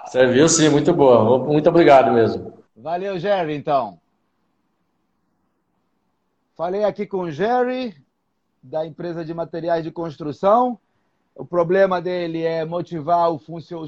[0.08, 1.40] Serviu sim, muito boa.
[1.40, 2.62] Muito obrigado mesmo.
[2.76, 3.98] Valeu, Jerry, então.
[6.58, 7.96] Falei aqui com o Jerry,
[8.62, 10.78] da empresa de materiais de construção.
[11.34, 13.46] O problema dele é motivar os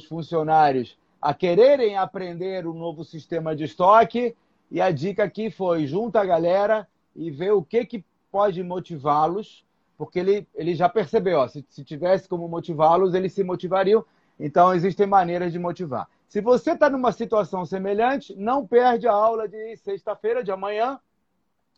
[0.07, 4.35] funcionários a quererem aprender o novo sistema de estoque.
[4.69, 9.65] E a dica aqui foi: junta a galera e vê o que, que pode motivá-los,
[9.97, 14.05] porque ele, ele já percebeu, ó, se, se tivesse como motivá-los, eles se motivariam.
[14.39, 16.07] Então, existem maneiras de motivar.
[16.27, 20.99] Se você está numa situação semelhante, não perde a aula de sexta-feira, de amanhã,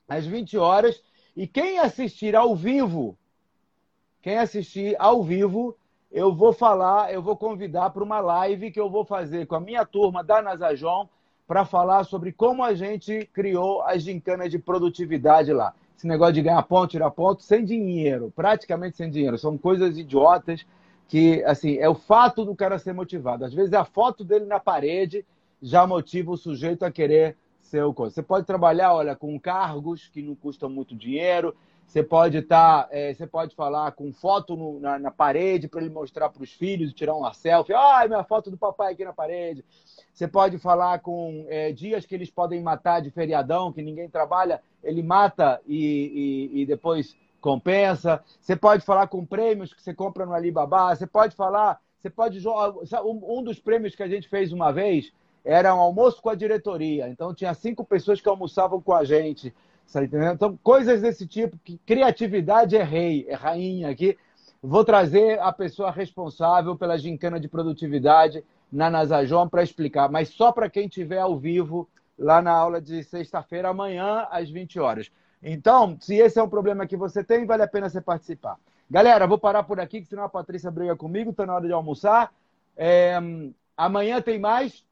[0.10, 1.02] às 20 horas.
[1.38, 3.18] E quem assistir ao vivo,
[4.22, 5.78] quem assistir ao vivo,
[6.18, 9.60] eu vou falar, eu vou convidar para uma live que eu vou fazer com a
[9.60, 11.08] minha turma da Nasajon
[11.48, 15.76] para falar sobre como a gente criou as gincanas de produtividade lá.
[15.96, 19.38] Esse negócio de ganhar ponto, tirar ponto, sem dinheiro, praticamente sem dinheiro.
[19.38, 20.66] São coisas idiotas
[21.08, 23.46] que, assim, é o fato do cara ser motivado.
[23.46, 25.24] Às vezes a foto dele na parede
[25.62, 30.34] já motiva o sujeito a querer seu Você pode trabalhar, olha, com cargos que não
[30.34, 31.56] custam muito dinheiro.
[31.88, 35.80] Você pode estar, tá, é, você pode falar com foto no, na, na, parede para
[35.80, 37.74] ele mostrar para os filhos, tirar uma selfie.
[37.74, 39.64] Ai, minha foto do papai aqui na parede.
[40.14, 44.62] Você pode falar com é, dias que eles podem matar de feriadão, que ninguém trabalha,
[44.84, 48.22] ele mata e, e, e depois compensa.
[48.42, 50.94] Você pode falar com prêmios que você compra no Alibaba.
[50.94, 55.14] Você pode falar, você pode um dos prêmios que a gente fez uma vez
[55.48, 57.08] era um almoço com a diretoria.
[57.08, 59.54] Então tinha cinco pessoas que almoçavam com a gente.
[60.34, 64.18] Então, coisas desse tipo, que criatividade é rei, é rainha aqui.
[64.62, 70.52] Vou trazer a pessoa responsável pela gincana de produtividade na Nasajon para explicar, mas só
[70.52, 71.88] para quem estiver ao vivo
[72.20, 75.12] lá na aula de sexta-feira, amanhã, às 20 horas.
[75.42, 78.58] Então, se esse é um problema que você tem, vale a pena você participar.
[78.90, 81.74] Galera, vou parar por aqui, que senão a Patrícia briga comigo, está na hora de
[81.74, 82.34] almoçar.
[82.76, 83.18] É,
[83.76, 84.84] amanhã tem mais,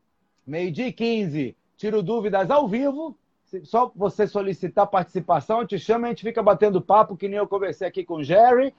[0.46, 1.58] meio-dia e 15.
[1.76, 3.18] Tiro dúvidas ao vivo
[3.64, 7.38] só você solicitar participação, eu te chamo e a gente fica batendo papo, que nem
[7.38, 8.74] eu conversei aqui com o Jerry.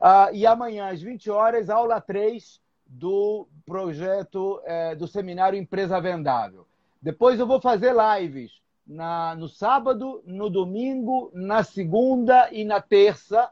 [0.00, 6.66] Uh, e amanhã, às 20 horas, aula 3 do projeto é, do seminário Empresa Vendável.
[7.00, 13.48] Depois eu vou fazer lives na, no sábado, no domingo, na segunda e na terça.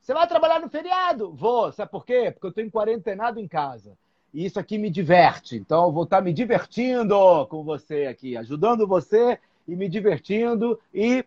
[0.00, 1.32] Você vai trabalhar no feriado?
[1.32, 1.72] Vou.
[1.72, 2.30] Sabe por quê?
[2.30, 3.96] Porque eu estou em quarentenado em casa.
[4.32, 5.56] E isso aqui me diverte.
[5.56, 11.24] Então, eu vou estar me divertindo com você aqui, ajudando você e me divertindo e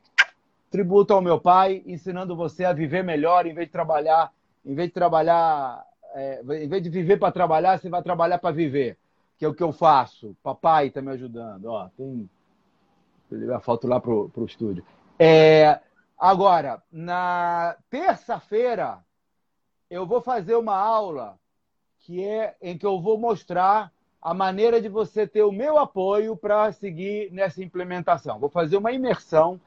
[0.69, 4.31] tributo ao meu pai, ensinando você a viver melhor em vez de trabalhar,
[4.65, 5.83] em vez de trabalhar,
[6.13, 8.97] é, em vez de viver para trabalhar, você vai trabalhar para viver,
[9.37, 10.35] que é o que eu faço.
[10.43, 11.65] Papai está me ajudando.
[11.65, 12.29] Ó, tem
[13.53, 14.83] a foto lá pro, pro estúdio.
[15.17, 15.79] É,
[16.17, 18.99] agora, na terça-feira
[19.89, 21.37] eu vou fazer uma aula
[21.99, 26.35] que é em que eu vou mostrar a maneira de você ter o meu apoio
[26.35, 28.39] para seguir nessa implementação.
[28.39, 29.59] Vou fazer uma imersão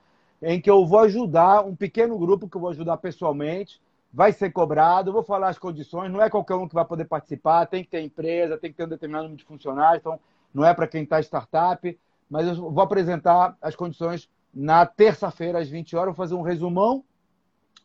[0.42, 3.80] em que eu vou ajudar um pequeno grupo que eu vou ajudar pessoalmente,
[4.12, 7.66] vai ser cobrado, vou falar as condições, não é qualquer um que vai poder participar,
[7.66, 10.20] tem que ter empresa, tem que ter um determinado número de funcionários, então
[10.52, 11.98] não é para quem está startup,
[12.28, 17.02] mas eu vou apresentar as condições na terça-feira às 20 horas, vou fazer um resumão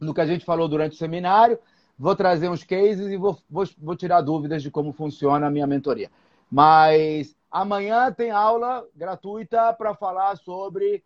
[0.02, 1.58] do que a gente falou durante o seminário,
[1.98, 5.66] vou trazer uns cases e vou, vou, vou tirar dúvidas de como funciona a minha
[5.66, 6.12] mentoria.
[6.50, 11.04] Mas amanhã tem aula gratuita para falar sobre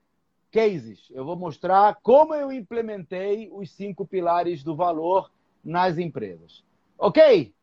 [0.51, 1.07] cases.
[1.11, 5.31] Eu vou mostrar como eu implementei os cinco pilares do valor
[5.63, 6.63] nas empresas.
[6.97, 7.53] Ok?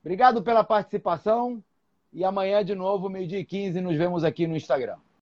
[0.00, 1.62] Obrigado pela participação
[2.12, 4.98] e amanhã, de novo, meio-dia e 15, nos vemos aqui no Instagram.